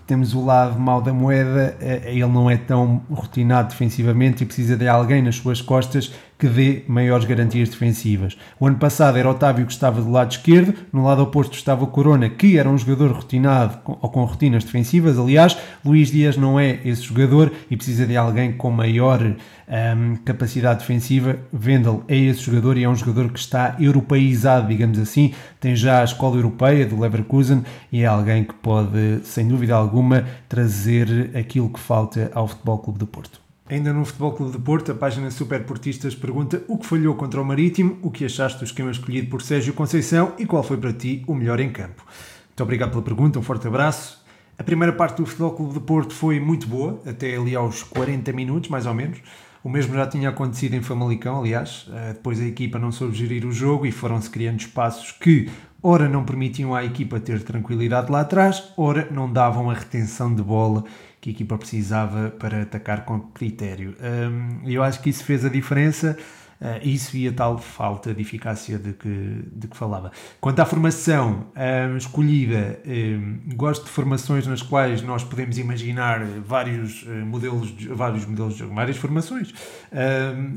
temos 0.08 0.34
o 0.34 0.44
lado 0.44 0.80
mau 0.80 1.02
da 1.02 1.14
moeda, 1.14 1.78
eh, 1.80 2.02
ele 2.08 2.26
não 2.26 2.50
é 2.50 2.58
tão 2.58 3.02
rotinado 3.10 3.70
defensivamente 3.70 4.44
e 4.44 4.46
precisa 4.46 4.76
de 4.76 4.88
alguém 4.88 5.22
nas 5.22 5.36
suas 5.36 5.62
costas 5.62 6.14
que 6.42 6.48
dê 6.48 6.82
maiores 6.88 7.24
garantias 7.26 7.70
defensivas. 7.70 8.36
O 8.60 8.66
ano 8.66 8.78
passado 8.78 9.16
era 9.16 9.30
Otávio 9.30 9.64
que 9.64 9.72
estava 9.72 10.02
do 10.02 10.10
lado 10.10 10.32
esquerdo, 10.32 10.74
no 10.92 11.04
lado 11.04 11.22
oposto 11.22 11.56
estava 11.56 11.86
Corona, 11.86 12.28
que 12.32 12.58
era 12.58 12.68
um 12.68 12.76
jogador 12.76 13.12
rotinado 13.12 13.78
ou 13.86 14.10
com 14.10 14.24
rotinas 14.24 14.64
defensivas. 14.64 15.20
Aliás, 15.20 15.56
Luís 15.86 16.10
Dias 16.10 16.38
não 16.38 16.60
é 16.60 16.80
esse 16.84 17.04
jogador 17.04 17.52
e 17.70 17.78
precisa 17.78 18.08
de 18.08 18.18
alguém 18.18 18.54
com 18.54 18.72
maior 18.72 19.22
um, 19.22 20.16
capacidade 20.26 20.80
defensiva. 20.80 21.38
Vendel 21.54 22.04
é 22.08 22.18
esse 22.18 22.42
jogador 22.42 22.76
e 22.76 22.86
é 22.86 22.90
um 22.90 22.96
jogador 22.96 23.32
que 23.32 23.38
está 23.38 23.76
europeizado, 23.80 24.68
digamos 24.68 24.98
assim. 24.98 25.36
Tem 25.60 25.76
já 25.76 26.02
a 26.02 26.06
escola 26.06 26.38
europeia 26.38 26.88
do 26.88 27.00
Leverkusen 27.00 27.64
e 27.92 28.02
é 28.02 28.08
alguém 28.08 28.46
que 28.46 28.56
pode, 28.56 29.20
sem 29.26 29.48
dúvida 29.48 29.76
alguma, 29.76 30.26
trazer 30.50 31.30
aquilo 31.38 31.70
que 31.70 31.80
falta 31.80 32.32
ao 32.34 32.48
Futebol 32.48 32.80
Clube 32.80 32.98
do 32.98 33.06
Porto. 33.06 33.51
Ainda 33.72 33.94
no 33.94 34.04
Futebol 34.04 34.34
Clube 34.34 34.52
de 34.52 34.60
Porto, 34.62 34.92
a 34.92 34.96
página 34.96 35.32
Superportistas 35.32 36.14
pergunta 36.14 36.62
o 36.68 36.78
que 36.78 36.86
falhou 36.86 37.16
contra 37.16 37.42
o 37.42 37.46
Marítimo, 37.46 37.98
o 38.02 38.12
que 38.12 38.26
achaste 38.26 38.60
do 38.60 38.66
esquema 38.66 38.92
escolhido 38.92 39.30
por 39.30 39.42
Sérgio 39.42 39.74
Conceição 39.74 40.34
e 40.38 40.46
qual 40.46 40.62
foi 40.62 40.76
para 40.76 40.92
ti 40.92 41.24
o 41.26 41.34
melhor 41.34 41.58
em 41.62 41.72
campo. 41.72 42.06
Muito 42.50 42.64
obrigado 42.64 42.90
pela 42.90 43.02
pergunta, 43.02 43.40
um 43.40 43.42
forte 43.42 43.66
abraço. 43.68 44.26
A 44.60 44.64
primeira 44.66 44.92
parte 44.92 45.20
do 45.20 45.26
Futebol 45.26 45.52
Clube 45.52 45.74
de 45.76 45.80
Porto 45.80 46.14
foi 46.14 46.38
muito 46.38 46.68
boa, 46.68 47.02
até 47.06 47.34
ali 47.38 47.56
aos 47.56 47.82
40 47.82 48.34
minutos, 48.34 48.70
mais 48.70 48.86
ou 48.86 48.94
menos. 48.94 49.20
O 49.64 49.70
mesmo 49.70 49.96
já 49.96 50.06
tinha 50.06 50.28
acontecido 50.28 50.74
em 50.74 50.82
Famalicão, 50.82 51.40
aliás. 51.40 51.90
Eh, 51.94 52.12
depois 52.12 52.42
a 52.42 52.46
equipa 52.46 52.78
não 52.78 52.92
soube 52.92 53.16
gerir 53.16 53.46
o 53.46 53.54
jogo 53.54 53.86
e 53.86 53.92
foram-se 53.92 54.30
criando 54.30 54.60
espaços 54.60 55.14
que, 55.14 55.50
ora, 55.82 56.10
não 56.10 56.26
permitiam 56.26 56.76
à 56.76 56.84
equipa 56.84 57.22
ter 57.22 57.42
tranquilidade 57.42 58.12
lá 58.12 58.20
atrás, 58.20 58.74
ora, 58.76 59.08
não 59.12 59.32
davam 59.32 59.70
a 59.70 59.74
retenção 59.74 60.36
de 60.36 60.44
bola 60.44 60.84
que 61.22 61.30
a 61.30 61.34
equipa 61.34 61.56
precisava 61.56 62.32
para 62.32 62.64
atacar 62.64 63.06
com 63.06 63.20
critério. 63.20 63.96
Um, 64.02 64.68
eu 64.68 64.82
acho 64.82 65.00
que 65.02 65.10
isso 65.10 65.24
fez 65.24 65.46
a 65.46 65.50
diferença. 65.50 66.18
Uh, 66.60 66.88
isso 66.88 67.18
e 67.18 67.28
a 67.28 67.32
tal 67.32 67.58
falta 67.58 68.14
de 68.14 68.22
eficácia 68.22 68.78
de 68.78 68.94
que, 68.94 69.44
de 69.52 69.68
que 69.68 69.76
falava. 69.76 70.12
Quanto 70.40 70.60
à 70.60 70.66
formação 70.66 71.48
um, 71.56 71.98
escolhida, 71.98 72.80
um, 72.86 73.56
gosto 73.56 73.86
de 73.86 73.90
formações 73.90 74.46
nas 74.46 74.62
quais 74.62 75.02
nós 75.02 75.24
podemos 75.24 75.58
imaginar 75.58 76.24
vários 76.46 77.02
uh, 77.02 77.26
modelos, 77.26 77.74
vários 77.90 78.28
modelos 78.28 78.58
de 78.58 78.64
várias 78.64 78.98
formações, 78.98 79.52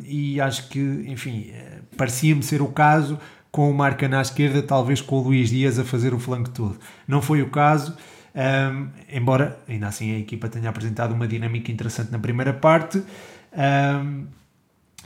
e 0.04 0.38
acho 0.42 0.68
que, 0.68 0.78
enfim, 1.06 1.50
uh, 1.54 1.96
parecia-me 1.96 2.42
ser 2.42 2.60
o 2.60 2.68
caso 2.68 3.18
com 3.50 3.70
o 3.70 3.72
Marca 3.72 4.06
na 4.06 4.20
esquerda, 4.20 4.62
talvez 4.62 5.00
com 5.00 5.16
o 5.16 5.22
Luís 5.22 5.48
Dias 5.48 5.78
a 5.78 5.84
fazer 5.84 6.12
o 6.12 6.18
flanco 6.18 6.50
todo. 6.50 6.76
Não 7.08 7.22
foi 7.22 7.40
o 7.40 7.48
caso. 7.48 7.96
Um, 8.34 8.88
embora 9.12 9.60
ainda 9.68 9.86
assim 9.86 10.12
a 10.12 10.18
equipa 10.18 10.48
tenha 10.48 10.68
apresentado 10.68 11.14
uma 11.14 11.28
dinâmica 11.28 11.70
interessante 11.70 12.10
na 12.10 12.18
primeira 12.18 12.52
parte, 12.52 12.98
um, 12.98 13.02
uh, 13.02 14.28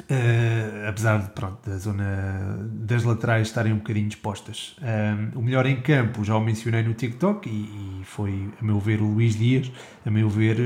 ah, 0.09 0.89
apesar 0.89 1.19
de, 1.19 1.31
pronto, 1.31 1.69
da 1.69 1.77
zona 1.77 2.59
das 2.73 3.05
laterais 3.05 3.49
estarem 3.49 3.75
um 3.75 3.79
bocadinho 3.79 4.09
dispostas. 4.09 4.77
Um, 4.81 5.41
o 5.41 5.43
melhor 5.43 5.67
em 5.67 5.81
campo 5.81 6.25
já 6.25 6.35
o 6.37 6.41
mencionei 6.41 6.83
no 6.83 6.95
TikTok 6.95 7.49
e, 7.51 8.01
e, 8.01 8.05
foi, 8.05 8.49
a 8.59 8.65
meu 8.65 8.81
ver, 8.81 9.03
o 9.03 9.07
Luís 9.07 9.37
Dias. 9.37 9.71
A 10.07 10.11
meu 10.11 10.31
ver, 10.31 10.57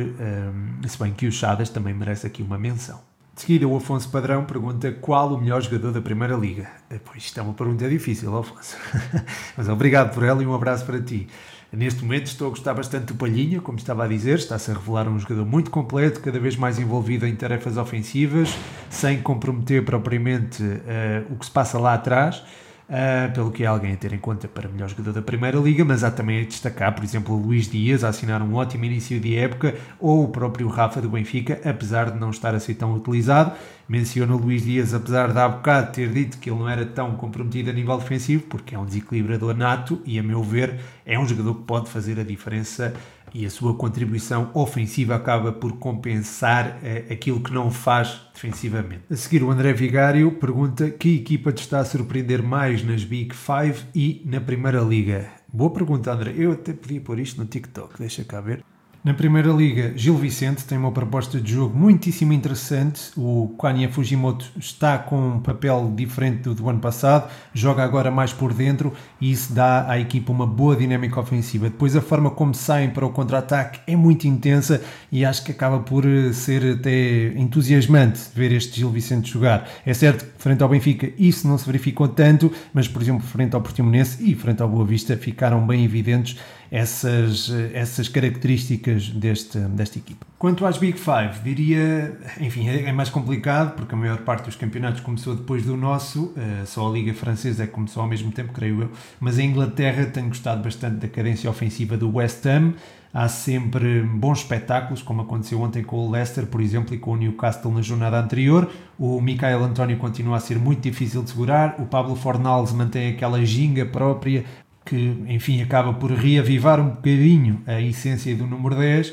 se 0.86 0.98
bem 0.98 1.12
que 1.12 1.26
o 1.26 1.32
Chadas 1.32 1.68
também 1.68 1.92
merece 1.92 2.28
aqui 2.28 2.42
uma 2.42 2.58
menção. 2.58 3.00
De 3.34 3.40
seguida, 3.40 3.66
o 3.66 3.74
Afonso 3.74 4.10
Padrão 4.10 4.44
pergunta 4.44 4.92
qual 4.92 5.34
o 5.34 5.40
melhor 5.40 5.60
jogador 5.62 5.90
da 5.90 6.02
Primeira 6.02 6.36
Liga. 6.36 6.70
Pois, 7.04 7.24
isto 7.24 7.40
é 7.40 7.42
uma 7.42 7.54
pergunta 7.54 7.88
difícil, 7.88 8.36
Afonso. 8.36 8.76
Mas 9.56 9.68
obrigado 9.68 10.14
por 10.14 10.22
ela 10.22 10.42
e 10.42 10.46
um 10.46 10.54
abraço 10.54 10.84
para 10.84 11.00
ti. 11.00 11.26
Neste 11.72 12.04
momento 12.04 12.26
estou 12.26 12.48
a 12.48 12.50
gostar 12.50 12.74
bastante 12.74 13.06
do 13.06 13.14
Palhinha, 13.14 13.58
como 13.58 13.78
estava 13.78 14.04
a 14.04 14.06
dizer, 14.06 14.36
está-se 14.36 14.70
a 14.70 14.74
revelar 14.74 15.08
um 15.08 15.18
jogador 15.18 15.46
muito 15.46 15.70
completo, 15.70 16.20
cada 16.20 16.38
vez 16.38 16.54
mais 16.54 16.78
envolvido 16.78 17.26
em 17.26 17.34
tarefas 17.34 17.78
ofensivas, 17.78 18.54
sem 18.90 19.22
comprometer 19.22 19.82
propriamente 19.82 20.62
uh, 20.62 21.32
o 21.32 21.36
que 21.36 21.46
se 21.46 21.50
passa 21.50 21.78
lá 21.78 21.94
atrás. 21.94 22.44
Uh, 22.88 23.32
pelo 23.32 23.50
que 23.50 23.62
é 23.62 23.66
alguém 23.66 23.94
a 23.94 23.96
ter 23.96 24.12
em 24.12 24.18
conta 24.18 24.46
para 24.46 24.68
melhor 24.68 24.88
jogador 24.88 25.12
da 25.12 25.22
Primeira 25.22 25.56
Liga, 25.58 25.84
mas 25.84 26.04
há 26.04 26.10
também 26.10 26.42
a 26.42 26.44
destacar, 26.44 26.94
por 26.94 27.02
exemplo, 27.02 27.34
o 27.34 27.38
Luís 27.38 27.70
Dias 27.70 28.04
a 28.04 28.08
assinar 28.08 28.42
um 28.42 28.54
ótimo 28.54 28.84
início 28.84 29.18
de 29.18 29.36
época, 29.36 29.74
ou 29.98 30.24
o 30.24 30.28
próprio 30.28 30.68
Rafa 30.68 31.00
do 31.00 31.08
Benfica, 31.08 31.60
apesar 31.64 32.10
de 32.10 32.18
não 32.18 32.30
estar 32.30 32.54
a 32.54 32.60
ser 32.60 32.74
tão 32.74 32.92
utilizado. 32.94 33.52
Menciono 33.88 34.36
o 34.36 34.38
Luís 34.38 34.64
Dias, 34.64 34.92
apesar 34.92 35.32
de 35.32 35.38
há 35.38 35.48
bocado 35.48 35.92
ter 35.92 36.08
dito 36.10 36.38
que 36.38 36.50
ele 36.50 36.58
não 36.58 36.68
era 36.68 36.84
tão 36.84 37.12
comprometido 37.12 37.70
a 37.70 37.72
nível 37.72 37.96
defensivo, 37.96 38.44
porque 38.44 38.74
é 38.74 38.78
um 38.78 38.84
desequilibrador 38.84 39.56
nato 39.56 40.02
e, 40.04 40.18
a 40.18 40.22
meu 40.22 40.42
ver, 40.42 40.80
é 41.06 41.18
um 41.18 41.26
jogador 41.26 41.54
que 41.54 41.62
pode 41.62 41.88
fazer 41.88 42.18
a 42.18 42.24
diferença 42.24 42.92
e 43.34 43.46
a 43.46 43.50
sua 43.50 43.74
contribuição 43.74 44.50
ofensiva 44.54 45.14
acaba 45.14 45.52
por 45.52 45.78
compensar 45.78 46.78
uh, 46.78 47.12
aquilo 47.12 47.40
que 47.40 47.52
não 47.52 47.70
faz 47.70 48.20
defensivamente. 48.32 49.02
A 49.10 49.16
seguir, 49.16 49.42
o 49.42 49.50
André 49.50 49.72
Vigário 49.72 50.32
pergunta 50.32 50.90
que 50.90 51.16
equipa 51.16 51.52
te 51.52 51.60
está 51.60 51.80
a 51.80 51.84
surpreender 51.84 52.42
mais 52.42 52.84
nas 52.84 53.04
Big 53.04 53.34
Five 53.34 53.84
e 53.94 54.22
na 54.26 54.40
Primeira 54.40 54.80
Liga? 54.80 55.30
Boa 55.52 55.70
pergunta, 55.70 56.12
André. 56.12 56.34
Eu 56.36 56.52
até 56.52 56.72
podia 56.72 57.00
pôr 57.00 57.18
isto 57.18 57.40
no 57.40 57.46
TikTok, 57.46 57.98
deixa 57.98 58.24
cá 58.24 58.40
ver. 58.40 58.64
Na 59.04 59.12
Primeira 59.12 59.48
Liga, 59.50 59.92
Gil 59.96 60.16
Vicente 60.16 60.64
tem 60.64 60.78
uma 60.78 60.92
proposta 60.92 61.40
de 61.40 61.54
jogo 61.54 61.76
muitíssimo 61.76 62.32
interessante. 62.32 63.10
O 63.16 63.52
Kwanya 63.58 63.90
Fujimoto 63.90 64.48
está 64.56 64.96
com 64.96 65.18
um 65.18 65.40
papel 65.40 65.92
diferente 65.92 66.42
do 66.42 66.54
do 66.54 66.68
ano 66.70 66.78
passado, 66.78 67.28
joga 67.52 67.82
agora 67.82 68.12
mais 68.12 68.32
por 68.32 68.54
dentro 68.54 68.92
e 69.20 69.32
isso 69.32 69.52
dá 69.52 69.90
à 69.90 69.98
equipa 69.98 70.30
uma 70.30 70.46
boa 70.46 70.76
dinâmica 70.76 71.18
ofensiva. 71.18 71.68
Depois, 71.68 71.96
a 71.96 72.00
forma 72.00 72.30
como 72.30 72.54
saem 72.54 72.90
para 72.90 73.04
o 73.04 73.10
contra-ataque 73.10 73.80
é 73.88 73.96
muito 73.96 74.28
intensa 74.28 74.80
e 75.10 75.24
acho 75.24 75.44
que 75.44 75.50
acaba 75.50 75.80
por 75.80 76.06
eh, 76.06 76.32
ser 76.32 76.78
até 76.78 77.32
entusiasmante 77.36 78.20
ver 78.36 78.52
este 78.52 78.78
Gil 78.78 78.90
Vicente 78.90 79.32
jogar. 79.32 79.68
É 79.84 79.92
certo 79.92 80.24
que, 80.24 80.40
frente 80.40 80.62
ao 80.62 80.68
Benfica, 80.68 81.12
isso 81.18 81.48
não 81.48 81.58
se 81.58 81.66
verificou 81.66 82.06
tanto, 82.06 82.52
mas, 82.72 82.86
por 82.86 83.02
exemplo, 83.02 83.26
frente 83.26 83.56
ao 83.56 83.60
Portimonense 83.60 84.22
e 84.22 84.32
frente 84.36 84.62
ao 84.62 84.68
Boa 84.68 84.84
Vista, 84.84 85.16
ficaram 85.16 85.66
bem 85.66 85.84
evidentes 85.84 86.38
essas, 86.72 87.50
essas 87.74 88.08
características 88.08 89.10
deste, 89.10 89.58
desta 89.58 89.98
equipa. 89.98 90.26
Quanto 90.38 90.64
às 90.64 90.78
Big 90.78 90.98
Five, 90.98 91.40
diria, 91.44 92.18
enfim, 92.40 92.66
é, 92.66 92.84
é 92.84 92.92
mais 92.92 93.10
complicado 93.10 93.76
porque 93.76 93.94
a 93.94 93.98
maior 93.98 94.16
parte 94.22 94.46
dos 94.46 94.56
campeonatos 94.56 95.02
começou 95.02 95.36
depois 95.36 95.64
do 95.66 95.76
nosso, 95.76 96.28
uh, 96.28 96.64
só 96.64 96.88
a 96.88 96.90
Liga 96.90 97.12
Francesa 97.12 97.64
é 97.64 97.66
que 97.66 97.74
começou 97.74 98.02
ao 98.02 98.08
mesmo 98.08 98.32
tempo, 98.32 98.54
creio 98.54 98.84
eu, 98.84 98.90
mas 99.20 99.38
a 99.38 99.42
Inglaterra 99.42 100.06
tenho 100.06 100.28
gostado 100.28 100.62
bastante 100.62 100.96
da 100.96 101.08
cadência 101.08 101.50
ofensiva 101.50 101.94
do 101.94 102.10
West 102.16 102.46
Ham. 102.46 102.72
Há 103.12 103.28
sempre 103.28 104.00
bons 104.00 104.38
espetáculos, 104.38 105.02
como 105.02 105.20
aconteceu 105.20 105.60
ontem 105.60 105.84
com 105.84 105.98
o 105.98 106.10
Leicester, 106.10 106.46
por 106.46 106.62
exemplo, 106.62 106.94
e 106.94 106.98
com 106.98 107.10
o 107.10 107.16
Newcastle 107.16 107.70
na 107.70 107.82
jornada 107.82 108.18
anterior. 108.18 108.70
O 108.98 109.20
Michael 109.20 109.62
António 109.64 109.98
continua 109.98 110.38
a 110.38 110.40
ser 110.40 110.58
muito 110.58 110.80
difícil 110.80 111.22
de 111.22 111.28
segurar. 111.28 111.76
O 111.78 111.84
Pablo 111.84 112.16
Fornals 112.16 112.72
mantém 112.72 113.10
aquela 113.10 113.44
ginga 113.44 113.84
própria, 113.84 114.46
que, 114.84 115.24
enfim, 115.28 115.62
acaba 115.62 115.92
por 115.94 116.10
reavivar 116.10 116.80
um 116.80 116.90
bocadinho 116.90 117.62
a 117.66 117.80
essência 117.80 118.34
do 118.36 118.46
número 118.46 118.76
10, 118.76 119.12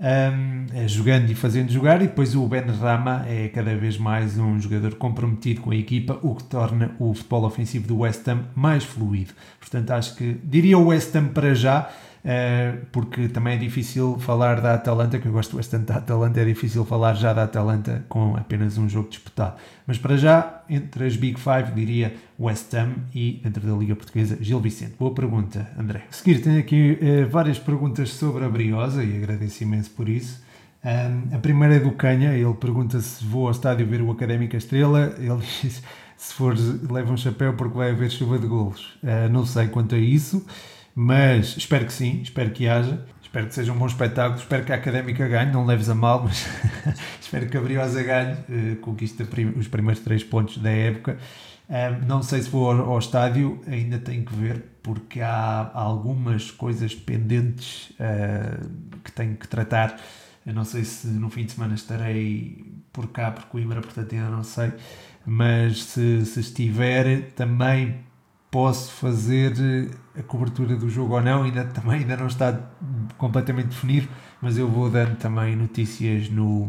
um, 0.00 0.88
jogando 0.88 1.30
e 1.30 1.34
fazendo 1.34 1.70
jogar, 1.70 2.00
e 2.00 2.06
depois 2.06 2.34
o 2.34 2.46
Ben 2.46 2.62
Rama 2.62 3.24
é 3.28 3.48
cada 3.48 3.74
vez 3.76 3.98
mais 3.98 4.38
um 4.38 4.58
jogador 4.58 4.94
comprometido 4.94 5.60
com 5.60 5.70
a 5.70 5.76
equipa, 5.76 6.18
o 6.22 6.34
que 6.34 6.44
torna 6.44 6.94
o 6.98 7.12
futebol 7.12 7.44
ofensivo 7.44 7.86
do 7.86 7.98
West 7.98 8.26
Ham 8.26 8.44
mais 8.54 8.82
fluido. 8.82 9.34
Portanto, 9.58 9.90
acho 9.90 10.16
que 10.16 10.36
diria 10.42 10.78
o 10.78 10.86
West 10.86 11.14
Ham 11.14 11.28
para 11.28 11.54
já, 11.54 11.90
porque 12.92 13.28
também 13.28 13.54
é 13.54 13.56
difícil 13.56 14.18
falar 14.18 14.60
da 14.60 14.74
Atalanta, 14.74 15.18
que 15.18 15.26
eu 15.26 15.32
gosto 15.32 15.56
bastante 15.56 15.86
da 15.86 15.96
Atalanta, 15.96 16.40
é 16.40 16.44
difícil 16.44 16.84
falar 16.84 17.14
já 17.14 17.32
da 17.32 17.44
Atalanta 17.44 18.04
com 18.08 18.36
apenas 18.36 18.76
um 18.76 18.88
jogo 18.88 19.08
disputado. 19.08 19.56
Mas 19.86 19.98
para 19.98 20.16
já, 20.16 20.62
entre 20.68 21.06
as 21.06 21.16
Big 21.16 21.40
Five, 21.40 21.72
diria 21.74 22.14
West 22.38 22.72
Ham 22.74 22.92
e 23.14 23.40
dentro 23.42 23.66
da 23.66 23.74
Liga 23.74 23.96
Portuguesa, 23.96 24.38
Gil 24.40 24.60
Vicente. 24.60 24.94
Boa 24.98 25.14
pergunta, 25.14 25.68
André. 25.78 26.04
A 26.10 26.12
seguir, 26.12 26.40
tenho 26.40 26.58
aqui 26.58 26.98
uh, 27.00 27.28
várias 27.28 27.58
perguntas 27.58 28.10
sobre 28.10 28.44
a 28.44 28.48
Briosa 28.48 29.02
e 29.02 29.16
agradeço 29.16 29.62
imenso 29.62 29.90
por 29.90 30.08
isso. 30.08 30.42
Um, 30.82 31.36
a 31.36 31.38
primeira 31.38 31.76
é 31.76 31.78
do 31.78 31.92
Canha, 31.92 32.34
ele 32.34 32.54
pergunta 32.54 32.98
se 33.00 33.22
vou 33.24 33.46
ao 33.46 33.50
estádio 33.50 33.86
ver 33.86 34.00
o 34.00 34.10
Académica 34.10 34.56
Estrela. 34.56 35.14
Ele 35.18 35.40
diz 35.62 35.82
se 36.16 36.34
for, 36.34 36.54
leva 36.90 37.10
um 37.12 37.16
chapéu 37.16 37.54
porque 37.54 37.76
vai 37.76 37.90
haver 37.90 38.10
chuva 38.10 38.38
de 38.38 38.46
golos. 38.46 38.98
Uh, 39.02 39.30
não 39.30 39.46
sei 39.46 39.68
quanto 39.68 39.94
a 39.94 39.98
isso. 39.98 40.44
Mas 40.94 41.56
espero 41.56 41.86
que 41.86 41.92
sim, 41.92 42.20
espero 42.22 42.50
que 42.50 42.68
haja. 42.68 43.04
Espero 43.22 43.46
que 43.46 43.54
seja 43.54 43.72
um 43.72 43.78
bom 43.78 43.86
espetáculo. 43.86 44.40
Espero 44.40 44.64
que 44.64 44.72
a 44.72 44.74
académica 44.74 45.28
ganhe, 45.28 45.52
não 45.52 45.64
leves 45.64 45.88
a 45.88 45.94
mal, 45.94 46.24
mas 46.24 46.46
espero 47.20 47.48
que 47.48 47.56
a 47.56 47.60
Briosa 47.60 48.02
ganhe, 48.02 48.34
uh, 48.34 48.76
conquista 48.80 49.24
prim 49.24 49.52
os 49.56 49.68
primeiros 49.68 50.02
três 50.02 50.24
pontos 50.24 50.58
da 50.58 50.70
época. 50.70 51.16
Não 52.04 52.20
sei 52.20 52.42
se 52.42 52.50
vou 52.50 52.68
ao, 52.68 52.90
ao, 52.90 52.98
estádio, 52.98 53.60
ainda 53.68 54.00
tenho 54.00 54.24
que 54.24 54.34
ver, 54.34 54.64
porque 54.82 55.20
há 55.20 55.70
algumas 55.72 56.50
coisas 56.50 56.92
pendentes 56.96 57.90
uh, 57.90 58.68
que 59.04 59.12
tenho 59.12 59.36
que 59.36 59.46
tratar. 59.46 59.96
Eu 60.44 60.52
não 60.52 60.64
sei 60.64 60.84
se 60.84 61.06
no 61.06 61.30
fim 61.30 61.44
de 61.44 61.52
semana 61.52 61.74
estarei 61.74 62.64
por 62.92 63.06
cá, 63.12 63.30
por 63.30 63.44
Coimbra, 63.44 63.80
portanto 63.80 64.12
ainda 64.12 64.30
não 64.30 64.42
sei. 64.42 64.72
Mas 65.24 65.84
se, 65.84 66.26
se 66.26 66.40
estiver, 66.40 67.30
também 67.36 68.00
posso 68.50 68.90
fazer 68.90 69.52
a 70.20 70.22
cobertura 70.22 70.76
do 70.76 70.88
jogo 70.88 71.14
ou 71.14 71.22
não, 71.22 71.42
ainda, 71.42 71.64
também 71.64 72.00
ainda 72.00 72.16
não 72.16 72.26
está 72.26 72.58
completamente 73.16 73.68
definido, 73.68 74.08
mas 74.40 74.56
eu 74.56 74.68
vou 74.68 74.88
dando 74.90 75.16
também 75.16 75.56
notícias 75.56 76.28
no, 76.28 76.68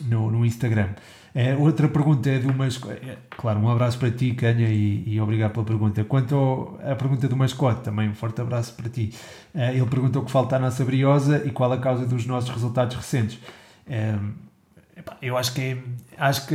no, 0.00 0.30
no 0.30 0.44
Instagram. 0.44 0.88
É, 1.34 1.54
outra 1.54 1.86
pergunta 1.86 2.30
é 2.30 2.38
de 2.38 2.46
uma. 2.46 2.66
É, 2.66 3.18
claro, 3.28 3.60
um 3.60 3.68
abraço 3.68 3.98
para 3.98 4.10
ti, 4.10 4.32
Canha, 4.32 4.68
e, 4.70 5.04
e 5.06 5.20
obrigado 5.20 5.52
pela 5.52 5.66
pergunta. 5.66 6.02
Quanto 6.04 6.78
à 6.82 6.94
pergunta 6.94 7.28
do 7.28 7.36
mascote, 7.36 7.82
também 7.82 8.08
um 8.08 8.14
forte 8.14 8.40
abraço 8.40 8.72
para 8.72 8.88
ti. 8.88 9.12
É, 9.54 9.74
ele 9.74 9.84
perguntou 9.84 10.22
o 10.22 10.24
que 10.24 10.30
falta 10.30 10.56
à 10.56 10.58
nossa 10.58 10.82
briosa 10.82 11.42
e 11.44 11.50
qual 11.50 11.70
a 11.72 11.78
causa 11.78 12.06
dos 12.06 12.24
nossos 12.24 12.48
resultados 12.48 12.96
recentes. 12.96 13.38
É, 13.86 14.14
eu 15.20 15.36
acho 15.36 15.52
que, 15.52 15.60
é, 15.60 15.78
acho 16.16 16.46
que 16.46 16.54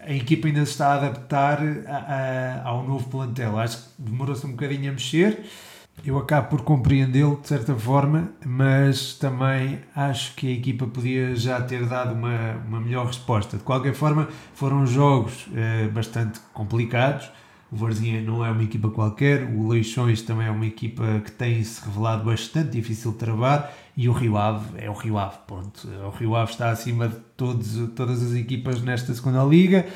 a, 0.00 0.14
equipa 0.14 0.48
ainda 0.48 0.64
se 0.64 0.72
está 0.72 0.94
a 0.94 0.94
adaptar 0.94 1.58
a, 1.86 2.62
a, 2.62 2.68
ao 2.68 2.82
novo 2.82 3.06
plantel. 3.10 3.58
Acho 3.58 3.76
que 3.76 3.84
demorou-se 3.98 4.46
um 4.46 4.52
bocadinho 4.52 4.90
a 4.90 4.92
mexer. 4.92 5.44
Eu 6.02 6.18
acabo 6.18 6.48
por 6.48 6.62
compreendê-lo 6.62 7.38
de 7.40 7.48
certa 7.48 7.74
forma, 7.74 8.30
mas 8.44 9.14
também 9.14 9.80
acho 9.94 10.34
que 10.34 10.48
a 10.48 10.50
equipa 10.50 10.86
podia 10.86 11.36
já 11.36 11.60
ter 11.60 11.86
dado 11.86 12.14
uma, 12.14 12.56
uma 12.66 12.80
melhor 12.80 13.06
resposta. 13.06 13.56
De 13.56 13.62
qualquer 13.62 13.94
forma, 13.94 14.28
foram 14.54 14.86
jogos 14.86 15.46
eh, 15.54 15.88
bastante 15.88 16.40
complicados 16.52 17.30
o 17.74 17.76
Varzinha 17.76 18.20
não 18.22 18.44
é 18.44 18.52
uma 18.52 18.62
equipa 18.62 18.88
qualquer, 18.88 19.42
o 19.42 19.66
Leixões 19.66 20.22
também 20.22 20.46
é 20.46 20.50
uma 20.50 20.64
equipa 20.64 21.20
que 21.24 21.32
tem 21.32 21.60
se 21.64 21.84
revelado 21.84 22.22
bastante 22.24 22.70
difícil 22.70 23.10
de 23.10 23.18
travar 23.18 23.74
e 23.96 24.08
o 24.08 24.12
Rio 24.12 24.36
Ave 24.36 24.64
é 24.76 24.88
o 24.88 24.92
Rio 24.92 25.18
Ave, 25.18 25.38
ponto. 25.44 25.88
O 25.88 26.10
Rio 26.10 26.36
Ave 26.36 26.52
está 26.52 26.70
acima 26.70 27.08
de 27.08 27.16
todos, 27.36 27.76
todas 27.96 28.22
as 28.22 28.32
equipas 28.32 28.80
nesta 28.80 29.12
segunda 29.12 29.42
liga. 29.42 29.86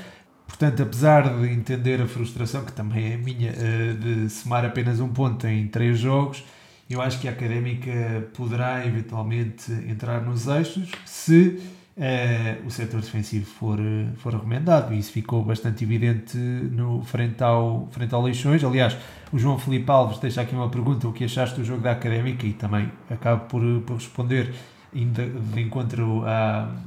Portanto, 0.48 0.82
apesar 0.82 1.38
de 1.38 1.52
entender 1.52 2.00
a 2.02 2.06
frustração, 2.08 2.64
que 2.64 2.72
também 2.72 3.12
é 3.12 3.16
minha, 3.16 3.50
eh, 3.50 3.92
de 3.92 4.28
somar 4.28 4.64
apenas 4.64 4.98
um 4.98 5.08
ponto 5.08 5.46
em 5.46 5.68
três 5.68 5.98
jogos, 6.00 6.42
eu 6.90 7.00
acho 7.02 7.20
que 7.20 7.28
a 7.28 7.30
Académica 7.30 8.26
poderá 8.34 8.84
eventualmente 8.84 9.70
entrar 9.70 10.22
nos 10.22 10.48
eixos 10.48 10.90
se 11.04 11.60
uh, 11.98 12.66
o 12.66 12.70
setor 12.70 13.02
defensivo 13.02 13.44
for, 13.44 13.78
for 14.16 14.32
recomendado. 14.32 14.94
E 14.94 14.98
isso 14.98 15.12
ficou 15.12 15.44
bastante 15.44 15.84
evidente 15.84 16.38
no, 16.38 17.02
frente, 17.02 17.42
ao, 17.44 17.88
frente 17.90 18.14
ao 18.14 18.22
Leixões. 18.22 18.64
Aliás, 18.64 18.96
o 19.30 19.38
João 19.38 19.58
Felipe 19.58 19.90
Alves 19.90 20.18
deixa 20.18 20.40
aqui 20.40 20.54
uma 20.54 20.70
pergunta: 20.70 21.06
o 21.06 21.12
que 21.12 21.24
achaste 21.24 21.60
do 21.60 21.64
jogo 21.64 21.82
da 21.82 21.92
Académica? 21.92 22.46
E 22.46 22.54
também 22.54 22.90
acabo 23.10 23.44
por, 23.44 23.62
por 23.82 23.94
responder 23.96 24.54
ainda 24.94 25.26
de 25.26 25.60
encontro 25.60 26.24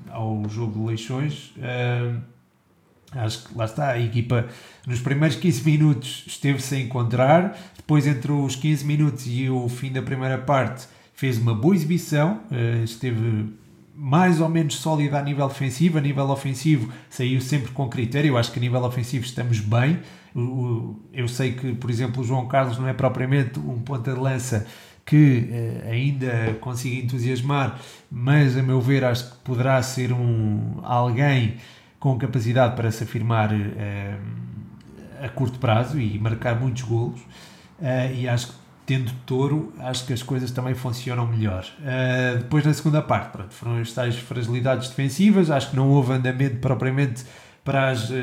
ao 0.09 0.43
jogo 0.49 0.79
de 0.79 0.85
Leixões. 0.87 1.53
Uh, 1.57 2.30
acho 3.11 3.47
que 3.47 3.57
lá 3.57 3.65
está, 3.65 3.91
a 3.91 3.99
equipa 3.99 4.47
nos 4.87 4.99
primeiros 4.99 5.37
15 5.37 5.63
minutos 5.63 6.23
esteve-se 6.27 6.75
a 6.75 6.79
encontrar, 6.79 7.57
depois 7.75 8.07
entre 8.07 8.31
os 8.31 8.55
15 8.55 8.85
minutos 8.85 9.25
e 9.27 9.49
o 9.49 9.67
fim 9.67 9.91
da 9.91 10.01
primeira 10.01 10.37
parte 10.37 10.87
fez 11.13 11.37
uma 11.37 11.53
boa 11.53 11.75
exibição, 11.75 12.41
uh, 12.51 12.83
esteve 12.83 13.49
mais 13.93 14.39
ou 14.41 14.49
menos 14.49 14.77
sólida 14.77 15.19
a 15.19 15.21
nível 15.21 15.47
defensivo, 15.47 15.97
a 15.97 16.01
nível 16.01 16.29
ofensivo 16.29 16.91
saiu 17.09 17.41
sempre 17.41 17.71
com 17.71 17.87
critério, 17.87 18.29
eu 18.29 18.37
acho 18.37 18.51
que 18.51 18.57
a 18.57 18.61
nível 18.61 18.83
ofensivo 18.83 19.25
estamos 19.25 19.59
bem, 19.59 19.99
eu 21.13 21.27
sei 21.27 21.53
que, 21.53 21.73
por 21.73 21.89
exemplo, 21.89 22.23
o 22.23 22.25
João 22.25 22.47
Carlos 22.47 22.79
não 22.79 22.87
é 22.87 22.93
propriamente 22.93 23.59
um 23.59 23.79
ponta 23.79 24.13
de 24.13 24.19
lança 24.19 24.65
que 25.05 25.49
eh, 25.51 25.89
ainda 25.91 26.57
consiga 26.61 27.03
entusiasmar, 27.03 27.79
mas 28.09 28.57
a 28.57 28.63
meu 28.63 28.79
ver 28.79 29.03
acho 29.03 29.29
que 29.29 29.37
poderá 29.43 29.81
ser 29.83 30.13
um, 30.13 30.79
alguém 30.83 31.57
com 32.01 32.17
capacidade 32.17 32.75
para 32.75 32.91
se 32.91 33.03
afirmar 33.03 33.53
eh, 33.53 34.17
a 35.23 35.29
curto 35.29 35.59
prazo 35.59 35.99
e 35.99 36.17
marcar 36.17 36.59
muitos 36.59 36.81
golos, 36.81 37.21
eh, 37.79 38.13
e 38.15 38.27
acho 38.27 38.47
que 38.47 38.53
tendo 38.87 39.13
touro, 39.23 39.71
acho 39.77 40.07
que 40.07 40.11
as 40.11 40.23
coisas 40.23 40.49
também 40.49 40.73
funcionam 40.73 41.27
melhor. 41.27 41.63
Uh, 41.79 42.39
depois, 42.39 42.65
na 42.65 42.73
segunda 42.73 43.01
parte, 43.01 43.31
pronto, 43.31 43.53
foram 43.53 43.77
as 43.77 43.93
tais 43.93 44.17
fragilidades 44.17 44.89
defensivas, 44.89 45.51
acho 45.51 45.69
que 45.69 45.75
não 45.75 45.89
houve 45.91 46.11
andamento 46.11 46.57
propriamente 46.57 47.23
para 47.63 47.89
as, 47.89 48.09
uh, 48.09 48.13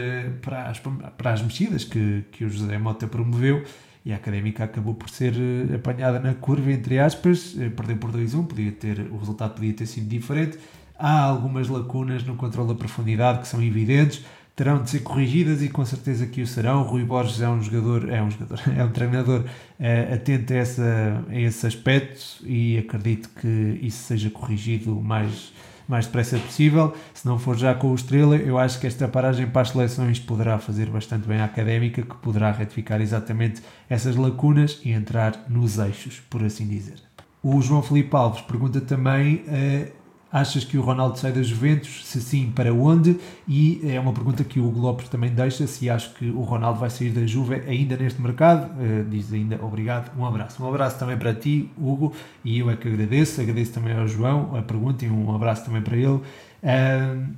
para 0.43 0.65
as, 0.65 0.81
para 1.17 1.33
as 1.33 1.41
mexidas 1.41 1.85
que, 1.85 2.25
que 2.33 2.45
o 2.45 2.51
José 2.51 2.77
Mota 2.77 3.07
promoveu 3.07 3.65
e 4.05 4.13
a 4.13 4.17
Académica 4.17 4.65
acabou 4.65 4.95
por 4.95 5.09
ser 5.09 5.33
apanhada 5.73 6.19
na 6.19 6.35
curva, 6.35 6.73
entre 6.73 6.99
aspas, 6.99 7.55
perdeu 7.77 7.97
por 7.97 8.11
2-1, 8.11 8.47
podia 8.47 8.73
ter, 8.73 9.01
o 9.11 9.17
resultado 9.19 9.55
podia 9.55 9.73
ter 9.73 9.87
sido 9.87 10.09
diferente. 10.09 10.59
Há 10.99 11.21
algumas 11.21 11.69
lacunas 11.69 12.25
no 12.25 12.35
controle 12.35 12.69
da 12.69 12.75
profundidade 12.75 13.41
que 13.41 13.49
são 13.49 13.63
evidentes, 13.63 14.25
terão 14.57 14.83
de 14.83 14.91
ser 14.91 15.01
corrigidas 15.01 15.63
e 15.63 15.69
com 15.69 15.85
certeza 15.85 16.27
que 16.27 16.43
o 16.43 16.47
serão. 16.47 16.83
Rui 16.83 17.05
Borges 17.05 17.41
é 17.41 17.49
um 17.49 17.63
jogador, 17.63 18.11
é 18.11 18.21
um 18.21 18.31
jogador, 18.31 18.61
é 18.77 18.85
um 18.85 18.91
treinador 18.91 19.41
uh, 19.43 20.15
atento 20.15 20.53
a, 20.53 20.57
essa, 20.57 21.25
a 21.29 21.39
esse 21.39 21.65
aspecto 21.65 22.45
e 22.45 22.77
acredito 22.79 23.29
que 23.41 23.79
isso 23.81 24.03
seja 24.05 24.29
corrigido 24.31 25.01
mais 25.01 25.53
mais 25.89 26.05
depressa 26.05 26.39
possível. 26.39 26.95
Se 27.15 27.27
não 27.27 27.39
for 27.39 27.57
já 27.57 27.75
com 27.75 27.91
o 27.91 27.95
Estrela, 27.95 28.37
eu 28.37 28.59
acho 28.59 28.79
que 28.79 28.87
esta 28.87 29.09
paragem 29.09 29.47
para 29.47 29.63
as 29.63 29.71
seleções 29.71 30.21
poderá 30.21 30.59
fazer 30.59 30.91
bastante 30.91 31.27
bem 31.27 31.41
à 31.41 31.47
académica, 31.47 32.03
que 32.03 32.15
poderá 32.17 32.53
retificar 32.53 33.01
exatamente 33.01 33.63
essas 33.89 34.15
lacunas 34.15 34.81
e 34.85 34.93
entrar 34.93 35.47
nos 35.49 35.79
eixos, 35.79 36.21
por 36.29 36.45
assim 36.45 36.69
dizer. 36.69 36.97
O 37.43 37.63
João 37.63 37.83
Felipe 37.83 38.15
Alves 38.15 38.43
pergunta 38.43 38.81
também 38.81 39.37
uh, 39.37 39.98
Achas 40.31 40.63
que 40.63 40.77
o 40.77 40.83
Ronaldo 40.83 41.19
sai 41.19 41.33
da 41.33 41.43
Juventus? 41.43 42.05
Se 42.05 42.21
sim, 42.21 42.53
para 42.55 42.73
onde? 42.73 43.19
E 43.47 43.81
é 43.85 43.99
uma 43.99 44.13
pergunta 44.13 44.45
que 44.45 44.61
o 44.61 44.71
Lopes 44.71 45.09
também 45.09 45.31
deixa, 45.31 45.67
se 45.67 45.89
acho 45.89 46.13
que 46.15 46.29
o 46.29 46.43
Ronaldo 46.43 46.79
vai 46.79 46.91
sair 46.91 47.11
da 47.11 47.27
Juve 47.27 47.55
ainda 47.67 47.97
neste 47.97 48.21
mercado. 48.21 48.71
Uh, 48.73 49.09
diz 49.09 49.33
ainda 49.33 49.59
obrigado, 49.65 50.15
um 50.19 50.27
abraço. 50.27 50.63
Um 50.63 50.69
abraço 50.69 50.99
também 50.99 51.17
para 51.17 51.33
ti, 51.33 51.71
Hugo, 51.79 52.15
e 52.45 52.59
eu 52.59 52.69
é 52.69 52.77
que 52.77 52.87
agradeço. 52.87 53.41
Agradeço 53.41 53.73
também 53.73 53.95
ao 53.95 54.07
João 54.07 54.55
a 54.55 54.61
pergunta 54.61 55.03
e 55.03 55.09
um 55.09 55.35
abraço 55.35 55.65
também 55.65 55.81
para 55.81 55.97
ele. 55.97 56.07
Uh, 56.17 57.33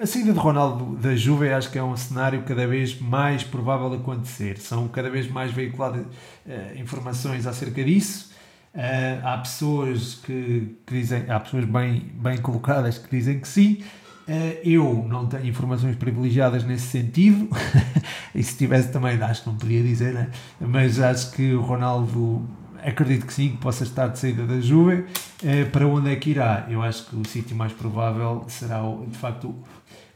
a 0.00 0.06
saída 0.06 0.32
de 0.32 0.38
Ronaldo 0.38 0.96
da 0.96 1.14
Juve 1.14 1.50
acho 1.50 1.70
que 1.70 1.78
é 1.78 1.82
um 1.82 1.96
cenário 1.96 2.42
cada 2.42 2.66
vez 2.66 3.00
mais 3.00 3.44
provável 3.44 3.92
acontecer. 3.92 4.58
São 4.58 4.88
cada 4.88 5.08
vez 5.08 5.30
mais 5.30 5.52
veiculadas 5.52 6.02
uh, 6.02 6.80
informações 6.80 7.46
acerca 7.46 7.84
disso. 7.84 8.27
Uh, 8.78 9.26
há 9.26 9.38
pessoas 9.38 10.14
que, 10.14 10.76
que, 10.86 10.94
dizem, 10.94 11.28
há 11.28 11.40
pessoas 11.40 11.64
bem, 11.64 12.12
bem 12.14 12.38
colocadas 12.38 12.96
que 12.96 13.10
dizem 13.10 13.40
que 13.40 13.48
sim. 13.48 13.82
Uh, 14.28 14.54
eu 14.62 15.04
não 15.08 15.26
tenho 15.26 15.46
informações 15.46 15.96
privilegiadas 15.96 16.62
nesse 16.62 16.86
sentido, 16.86 17.48
e 18.32 18.40
se 18.40 18.56
tivesse 18.56 18.92
também 18.92 19.20
acho 19.20 19.42
que 19.42 19.48
não 19.48 19.56
podia 19.56 19.82
dizer, 19.82 20.14
né? 20.14 20.30
mas 20.60 21.00
acho 21.00 21.32
que 21.32 21.54
o 21.54 21.60
Ronaldo 21.60 22.48
acredito 22.80 23.26
que 23.26 23.32
sim, 23.32 23.48
que 23.48 23.56
possa 23.56 23.82
estar 23.82 24.06
de 24.06 24.18
saída 24.20 24.46
da 24.46 24.60
Juve. 24.60 25.06
Uh, 25.42 25.68
para 25.72 25.84
onde 25.84 26.12
é 26.12 26.14
que 26.14 26.30
irá? 26.30 26.64
Eu 26.70 26.80
acho 26.80 27.06
que 27.06 27.16
o 27.16 27.26
sítio 27.26 27.56
mais 27.56 27.72
provável 27.72 28.44
será 28.46 28.80
de 29.08 29.18
facto 29.18 29.56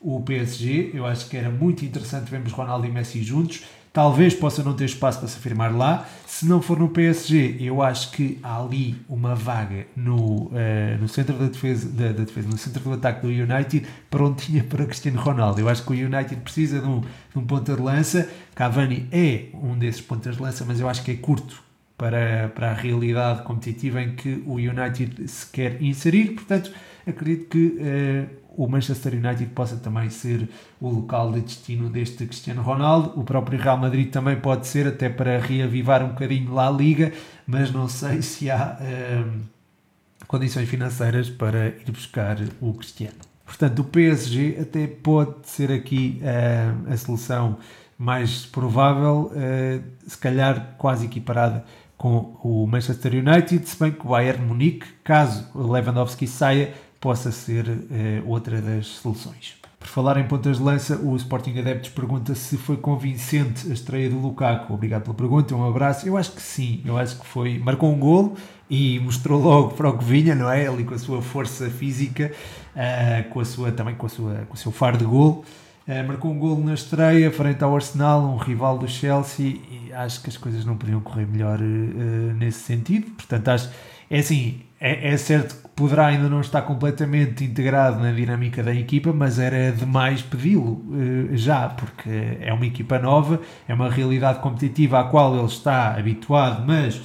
o 0.01 0.21
PSG. 0.21 0.93
Eu 0.95 1.05
acho 1.05 1.29
que 1.29 1.37
era 1.37 1.51
muito 1.51 1.85
interessante 1.85 2.31
vermos 2.31 2.53
Ronaldo 2.53 2.87
e 2.87 2.93
Messi 2.93 3.25
juntos 3.25 3.65
talvez 3.93 4.35
possa 4.35 4.63
não 4.63 4.75
ter 4.75 4.87
espaço 4.87 5.19
para 5.19 5.29
se 5.29 5.37
afirmar 5.37 5.75
lá. 5.75 6.09
Se 6.27 6.47
não 6.47 6.63
for 6.63 6.79
no 6.79 6.89
PSG, 6.89 7.59
eu 7.61 7.83
acho 7.83 8.11
que 8.13 8.39
há 8.43 8.61
ali 8.61 8.97
uma 9.09 9.35
vaga 9.35 9.87
no, 9.95 10.47
uh, 10.47 10.53
no 10.99 11.09
centro 11.09 11.37
da 11.37 11.47
defesa, 11.47 11.89
da, 11.89 12.07
da, 12.13 12.25
defesa, 12.25 12.49
no 12.49 12.57
centro 12.57 12.83
do 12.83 12.93
ataque 12.93 13.27
do 13.27 13.29
United, 13.29 13.87
prontinha 14.11 14.65
para 14.65 14.87
Cristiano 14.87 15.21
Ronaldo. 15.21 15.61
Eu 15.61 15.69
acho 15.69 15.85
que 15.85 15.93
o 15.93 15.95
United 15.95 16.37
precisa 16.37 16.81
de 16.81 16.87
um, 16.87 17.01
de 17.01 17.39
um 17.39 17.45
ponta 17.45 17.75
de 17.75 17.83
lança. 17.83 18.29
Cavani 18.55 19.07
é 19.13 19.47
um 19.55 19.77
desses 19.77 20.01
pontas 20.01 20.37
de 20.37 20.43
lança, 20.43 20.65
mas 20.65 20.81
eu 20.81 20.89
acho 20.89 21.03
que 21.03 21.11
é 21.11 21.17
curto 21.17 21.63
para, 21.99 22.51
para 22.55 22.71
a 22.71 22.75
realidade 22.75 23.43
competitiva 23.43 24.03
em 24.03 24.15
que 24.15 24.43
o 24.47 24.55
United 24.55 25.29
se 25.29 25.47
quer 25.47 25.83
inserir. 25.83 26.31
Portanto, 26.31 26.73
acredito 27.07 27.49
que 27.49 27.67
uh, 27.79 28.42
o 28.57 28.69
Manchester 28.69 29.15
United 29.15 29.47
possa 29.47 29.77
também 29.77 30.11
ser 30.11 30.49
o 30.81 30.89
local 30.89 31.33
de 31.33 31.41
destino 31.41 31.89
deste 31.89 32.27
Cristiano 32.27 32.63
Ronaldo. 32.63 33.19
O 33.19 33.25
próprio 33.25 33.59
Real 33.59 33.77
Madrid 33.77 34.11
também 34.11 34.37
pode 34.37 34.67
ser, 34.67 34.87
até 34.87 35.09
para 35.09 35.39
reavivar 35.39 36.05
um 36.05 36.09
bocadinho 36.09 36.53
lá 36.53 36.69
a 36.69 36.71
Liga, 36.71 37.13
mas 37.47 37.73
não 37.73 37.89
sei 37.89 38.21
se 38.23 38.51
há 38.51 38.79
hum, 38.81 39.41
condições 40.27 40.69
financeiras 40.69 41.31
para 41.31 41.69
ir 41.69 41.91
buscar 41.91 42.39
o 42.61 42.75
Cristiano. 42.75 43.17
Portanto, 43.45 43.81
o 43.81 43.85
PSG 43.85 44.59
até 44.61 44.87
pode 44.87 45.35
ser 45.49 45.71
aqui 45.73 46.21
hum, 46.23 46.93
a 46.93 46.97
solução 46.97 47.59
mais 47.99 48.47
provável, 48.47 49.33
hum, 49.35 49.83
se 50.07 50.19
calhar 50.19 50.75
quase 50.79 51.07
equiparada 51.07 51.65
com 51.97 52.37
o 52.43 52.67
Manchester 52.67 53.15
United, 53.15 53.65
se 53.65 53.79
bem 53.79 53.93
que 53.93 54.05
o 54.05 54.11
Bayern 54.11 54.45
Munique, 54.45 54.87
caso 55.05 55.47
Lewandowski 55.55 56.27
saia, 56.27 56.75
possa 57.03 57.33
ser 57.33 57.69
uh, 57.69 57.83
outra 58.25 58.63
das 58.63 58.87
soluções. 58.87 59.57
Por 59.79 59.89
falar 59.89 60.17
em 60.17 60.29
pontas 60.29 60.59
de 60.59 60.63
lança, 60.63 60.97
o 60.97 61.17
Sporting 61.17 61.59
Adeptos 61.59 61.91
pergunta 61.91 62.37
se 62.37 62.57
foi 62.57 62.77
convincente 62.77 63.69
a 63.69 63.75
estreia 63.75 64.09
do 64.09 64.17
Lukaku. 64.17 64.73
Obrigado 64.73 65.03
pela 65.03 65.15
pergunta, 65.15 65.57
um 65.57 65.69
abraço. 65.69 66.07
Eu 66.07 66.17
acho 66.17 66.31
que 66.31 66.41
sim, 66.41 66.81
eu 66.85 66.97
acho 66.97 67.19
que 67.19 67.27
foi. 67.27 67.59
Marcou 67.59 67.93
um 67.93 67.99
golo 67.99 68.37
e 68.71 69.01
mostrou 69.01 69.43
logo 69.43 69.71
para 69.71 69.91
o 69.91 69.99
que 69.99 70.05
vinha, 70.05 70.37
não 70.37 70.49
é? 70.49 70.69
Ali 70.69 70.85
com 70.85 70.95
a 70.95 70.99
sua 70.99 71.21
força 71.21 71.69
física, 71.69 72.31
uh, 72.77 73.29
com 73.31 73.41
a 73.41 73.45
sua, 73.45 73.73
também 73.73 73.97
com, 73.97 74.07
a 74.07 74.09
sua, 74.09 74.35
com 74.49 74.55
o 74.55 74.57
seu 74.57 74.71
faro 74.71 74.97
de 74.97 75.05
golo. 75.05 75.45
Uh, 75.89 76.07
marcou 76.07 76.31
um 76.31 76.39
golo 76.39 76.65
na 76.65 76.75
estreia, 76.75 77.29
frente 77.33 77.65
ao 77.65 77.75
Arsenal, 77.75 78.23
um 78.23 78.37
rival 78.37 78.79
do 78.79 78.87
Chelsea, 78.87 79.61
e 79.69 79.93
acho 79.93 80.23
que 80.23 80.31
as 80.31 80.37
coisas 80.37 80.65
não 80.65 80.77
podiam 80.77 81.01
correr 81.01 81.27
melhor 81.27 81.59
uh, 81.59 82.35
nesse 82.35 82.61
sentido. 82.61 83.11
Portanto, 83.11 83.49
acho. 83.49 83.69
É 84.13 84.19
assim, 84.19 84.61
é, 84.79 85.15
é, 85.15 85.17
certo 85.17 85.57
que 85.57 85.69
poderá 85.71 86.09
ainda 86.09 86.29
não 86.29 86.43
estar 86.43 86.61
completamente 86.61 87.43
integrado 87.45 87.99
na 87.99 88.13
dinâmica 88.13 88.63
da 88.63 88.75
equipa, 88.75 89.11
mas 89.11 89.39
era 89.39 89.73
demais 89.73 90.21
pedi-lo 90.21 90.85
uh, 90.91 91.35
já, 91.35 91.71
porque 91.71 92.11
é 92.39 92.53
uma 92.53 92.67
equipa 92.67 92.99
nova, 92.99 93.41
é 93.67 93.73
uma 93.73 93.89
realidade 93.89 94.41
competitiva 94.41 95.01
à 95.01 95.05
qual 95.05 95.35
ele 95.35 95.47
está 95.47 95.97
habituado, 95.97 96.63
mas 96.67 96.97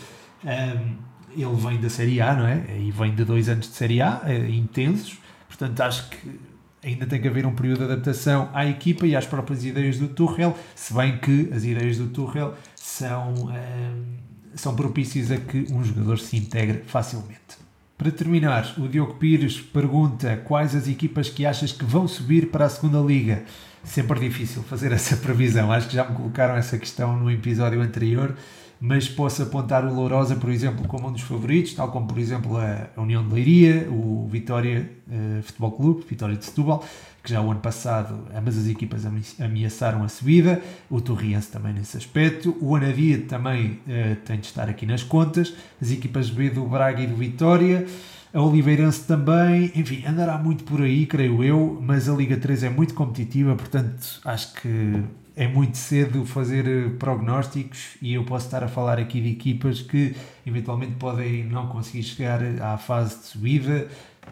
um, 0.43 0.49
ehm, 0.49 0.97
ele 1.31 1.55
vem 1.55 1.79
da 1.79 1.89
Série 1.89 2.19
A, 2.19 2.33
não 2.33 2.45
é? 2.45 2.77
E 2.77 2.91
vem 2.91 3.15
de 3.15 3.23
dois 3.23 3.47
anos 3.47 3.69
de 3.69 3.73
Série 3.73 4.01
A 4.01 4.23
uh, 4.25 4.51
intensos, 4.51 5.17
portanto 5.47 5.79
acho 5.79 6.09
que 6.09 6.41
ainda 6.83 7.05
tem 7.05 7.21
que 7.21 7.27
haver 7.29 7.45
um 7.45 7.55
período 7.55 7.85
de 7.87 7.93
adaptação 7.93 8.49
à 8.53 8.65
equipa 8.65 9.07
e 9.07 9.15
às 9.15 9.25
próprias 9.25 9.63
ideias 9.63 9.97
do 9.97 10.09
Tuchel, 10.09 10.57
se 10.75 10.93
bem 10.93 11.17
que 11.19 11.49
as 11.55 11.63
ideias 11.63 11.99
do 11.99 12.07
Tuchel 12.07 12.53
são, 12.75 13.33
um, 13.33 13.49
ehm, 13.49 14.26
são 14.61 14.75
propícias 14.75 15.31
a 15.31 15.37
que 15.37 15.67
um 15.71 15.83
jogador 15.83 16.19
se 16.19 16.37
integre 16.37 16.83
facilmente. 16.85 17.67
Para 17.97 18.11
terminar, 18.11 18.75
o 18.77 18.87
Diogo 18.87 19.15
Pires 19.15 19.59
pergunta 19.59 20.37
quais 20.45 20.75
as 20.75 20.87
equipas 20.87 21.29
que 21.29 21.47
achas 21.47 21.71
que 21.71 21.83
vão 21.83 22.07
subir 22.07 22.51
para 22.51 22.65
a 22.65 22.69
segunda 22.69 22.99
liga. 22.99 23.43
Sempre 23.83 24.19
difícil 24.19 24.61
fazer 24.61 24.91
essa 24.93 25.17
previsão. 25.17 25.71
Acho 25.71 25.87
que 25.87 25.95
já 25.95 26.07
me 26.07 26.15
colocaram 26.15 26.55
essa 26.55 26.77
questão 26.77 27.17
no 27.17 27.31
episódio 27.31 27.81
anterior, 27.81 28.35
mas 28.79 29.07
posso 29.07 29.41
apontar 29.41 29.83
o 29.83 29.91
Lourosa, 29.91 30.35
por 30.35 30.51
exemplo, 30.51 30.87
como 30.87 31.07
um 31.07 31.11
dos 31.11 31.23
favoritos, 31.23 31.73
tal 31.73 31.91
como, 31.91 32.07
por 32.07 32.19
exemplo, 32.19 32.57
a 32.57 33.01
União 33.01 33.27
de 33.27 33.33
Leiria, 33.33 33.87
o 33.89 34.27
Vitória 34.29 34.91
uh, 35.07 35.41
Futebol 35.41 35.71
Clube, 35.71 36.05
Vitória 36.07 36.35
de 36.35 36.45
Setúbal, 36.45 36.85
que 37.27 37.33
já 37.33 37.41
o 37.41 37.51
ano 37.51 37.59
passado 37.59 38.25
ambas 38.33 38.57
as 38.57 38.67
equipas 38.67 39.03
ameaçaram 39.37 40.01
a 40.01 40.07
subida, 40.07 40.61
o 40.89 41.01
Torriense 41.01 41.51
também 41.51 41.73
nesse 41.73 41.97
aspecto, 41.97 42.55
o 42.61 42.73
Anadia 42.73 43.19
também 43.27 43.81
uh, 43.85 44.15
tem 44.23 44.39
de 44.39 44.45
estar 44.45 44.69
aqui 44.69 44.85
nas 44.85 45.03
contas, 45.03 45.53
as 45.81 45.91
equipas 45.91 46.29
B 46.29 46.49
do 46.49 46.63
Braga 46.65 47.01
e 47.01 47.07
do 47.07 47.17
Vitória, 47.17 47.85
a 48.33 48.41
Oliveirense 48.41 49.05
também, 49.05 49.73
enfim, 49.75 50.05
andará 50.07 50.37
muito 50.37 50.63
por 50.63 50.81
aí, 50.81 51.05
creio 51.05 51.43
eu, 51.43 51.77
mas 51.81 52.07
a 52.07 52.13
Liga 52.13 52.37
3 52.37 52.63
é 52.63 52.69
muito 52.69 52.93
competitiva, 52.93 53.57
portanto 53.57 54.21
acho 54.23 54.53
que 54.53 55.03
é 55.35 55.49
muito 55.49 55.77
cedo 55.77 56.25
fazer 56.25 56.65
eh, 56.65 56.89
prognósticos 56.97 57.97
e 58.01 58.13
eu 58.13 58.23
posso 58.23 58.45
estar 58.45 58.63
a 58.63 58.69
falar 58.69 58.99
aqui 58.99 59.19
de 59.19 59.31
equipas 59.31 59.81
que 59.81 60.15
eventualmente 60.45 60.93
podem 60.93 61.43
não 61.43 61.67
conseguir 61.67 62.03
chegar 62.03 62.39
à 62.61 62.77
fase 62.77 63.19
de 63.19 63.25
subida. 63.25 63.87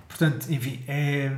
Portanto, 0.08 0.52
enfim, 0.52 0.80
é, 0.88 1.36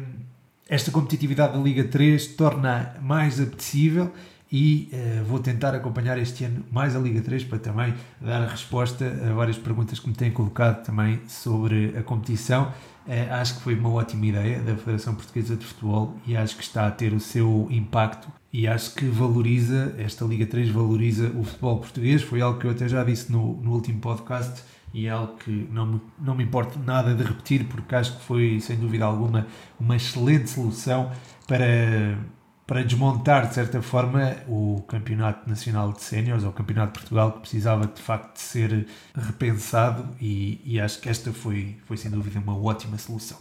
esta 0.70 0.92
competitividade 0.92 1.54
da 1.54 1.60
Liga 1.60 1.84
3 1.84 2.28
torna 2.36 2.96
mais 3.02 3.40
apetecível 3.40 4.12
e 4.52 4.90
uh, 4.94 5.26
vou 5.26 5.40
tentar 5.40 5.76
acompanhar 5.76 6.18
este 6.18 6.46
ano 6.46 6.64
mais 6.72 6.96
a 6.96 7.00
Liga 7.00 7.22
3 7.22 7.44
para 7.46 7.60
também 7.60 7.94
dar 8.22 8.42
a 8.42 8.48
resposta 8.48 9.06
a 9.06 9.34
várias 9.34 9.58
perguntas 9.58 10.00
que 10.00 10.08
me 10.08 10.16
têm 10.16 10.32
colocado 10.32 10.84
também 10.86 11.22
sobre 11.28 11.94
a 11.98 12.04
competição. 12.04 12.72
Uh, 13.06 13.34
acho 13.34 13.56
que 13.56 13.62
foi 13.62 13.76
uma 13.76 13.90
ótima 13.90 14.26
ideia 14.26 14.60
da 14.60 14.76
Federação 14.76 15.16
Portuguesa 15.16 15.56
de 15.56 15.66
Futebol 15.66 16.16
e 16.26 16.36
acho 16.36 16.56
que 16.56 16.64
está 16.64 16.88
a 16.88 16.92
ter 16.92 17.14
o 17.14 17.20
seu 17.20 17.68
impacto 17.70 18.28
e 18.52 18.68
acho 18.68 18.96
que 18.96 19.06
valoriza, 19.06 19.94
esta 19.98 20.26
Liga 20.26 20.46
3 20.46 20.70
valoriza 20.70 21.28
o 21.36 21.44
futebol 21.44 21.78
português. 21.80 22.22
Foi 22.22 22.42
algo 22.42 22.60
que 22.60 22.66
eu 22.66 22.72
até 22.72 22.88
já 22.88 23.04
disse 23.04 23.32
no, 23.32 23.62
no 23.62 23.74
último 23.74 24.00
podcast 24.00 24.64
e 24.94 25.08
é 25.08 25.10
algo 25.10 25.36
que 25.38 25.68
não 25.72 25.86
me, 25.86 26.02
não 26.20 26.36
me 26.36 26.44
importa 26.44 26.80
nada 26.80 27.14
de 27.14 27.24
repetir, 27.24 27.66
porque 27.66 27.94
acho 27.96 28.18
que 28.18 28.24
foi, 28.24 28.60
sem 28.60 28.78
dúvida 28.78 29.06
alguma, 29.06 29.48
uma 29.80 29.96
excelente 29.96 30.50
solução 30.50 31.12
para, 31.48 32.18
para 32.66 32.84
desmontar, 32.84 33.48
de 33.48 33.56
certa 33.56 33.82
forma, 33.82 34.36
o 34.48 34.84
Campeonato 34.88 35.50
Nacional 35.50 35.92
de 35.94 36.02
Séniores, 36.02 36.44
ou 36.44 36.50
o 36.50 36.54
Campeonato 36.54 36.94
de 36.94 37.00
Portugal, 37.00 37.32
que 37.34 37.40
precisava 37.42 37.86
de 37.88 38.02
facto 38.02 38.34
de 38.36 38.42
ser 38.42 38.88
repensado, 39.16 40.08
e, 40.22 40.62
e 40.66 40.80
acho 40.80 41.00
que 41.00 41.10
esta 41.10 41.32
foi, 41.32 41.78
foi, 41.86 41.98
sem 41.98 42.10
dúvida, 42.10 42.40
uma 42.40 42.58
ótima 42.58 42.98
solução. 42.98 43.38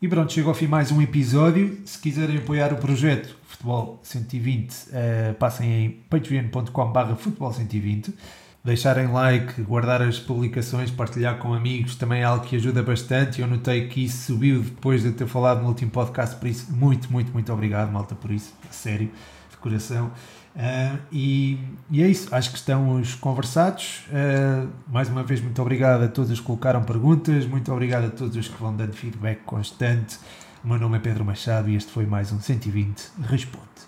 E 0.00 0.08
pronto, 0.08 0.30
chegou 0.30 0.50
ao 0.50 0.54
fim 0.54 0.66
mais 0.66 0.92
um 0.92 1.00
episódio. 1.00 1.80
Se 1.86 1.98
quiserem 1.98 2.36
apoiar 2.36 2.70
o 2.70 2.76
projeto 2.76 3.34
Futebol 3.44 3.98
120, 4.02 4.72
uh, 4.72 5.34
passem 5.38 5.72
em 5.72 5.90
patreon.com.br 6.10 7.14
futebol 7.16 7.50
120 7.50 8.12
deixarem 8.66 9.06
like, 9.06 9.62
guardar 9.62 10.02
as 10.02 10.18
publicações, 10.18 10.90
partilhar 10.90 11.38
com 11.38 11.54
amigos, 11.54 11.94
também 11.94 12.22
é 12.22 12.24
algo 12.24 12.44
que 12.44 12.56
ajuda 12.56 12.82
bastante. 12.82 13.40
Eu 13.40 13.46
notei 13.46 13.86
que 13.86 14.04
isso 14.04 14.32
subiu 14.32 14.60
depois 14.60 15.02
de 15.02 15.12
ter 15.12 15.26
falado 15.26 15.62
no 15.62 15.68
último 15.68 15.90
podcast, 15.90 16.34
por 16.36 16.48
isso, 16.48 16.72
muito, 16.72 17.10
muito, 17.10 17.32
muito 17.32 17.52
obrigado, 17.52 17.92
malta, 17.92 18.16
por 18.16 18.30
isso, 18.30 18.52
a 18.68 18.72
sério. 18.72 19.08
coração. 19.60 20.12
Uh, 20.54 20.98
e, 21.12 21.58
e, 21.90 22.02
é 22.02 22.08
isso, 22.08 22.34
acho 22.34 22.50
que 22.50 22.56
estamos 22.56 23.14
conversados. 23.14 24.04
Uh, 24.08 24.68
mais 24.88 25.08
uma 25.08 25.22
vez, 25.22 25.40
muito 25.40 25.60
obrigado 25.60 26.02
a 26.02 26.08
todos 26.08 26.30
os 26.30 26.40
que 26.40 26.46
colocaram 26.46 26.82
perguntas, 26.82 27.46
muito 27.46 27.72
obrigado 27.72 28.06
a 28.06 28.10
todos 28.10 28.36
os 28.36 28.48
que 28.48 28.60
vão 28.60 28.74
dando 28.74 28.94
feedback 28.94 29.40
constante. 29.44 30.18
O 30.64 30.68
meu 30.68 30.78
nome 30.78 30.96
é 30.96 31.00
Pedro 31.00 31.24
Machado 31.24 31.68
e 31.68 31.76
este 31.76 31.92
foi 31.92 32.06
mais 32.06 32.32
um 32.32 32.40
120 32.40 33.10
Responde. 33.28 33.85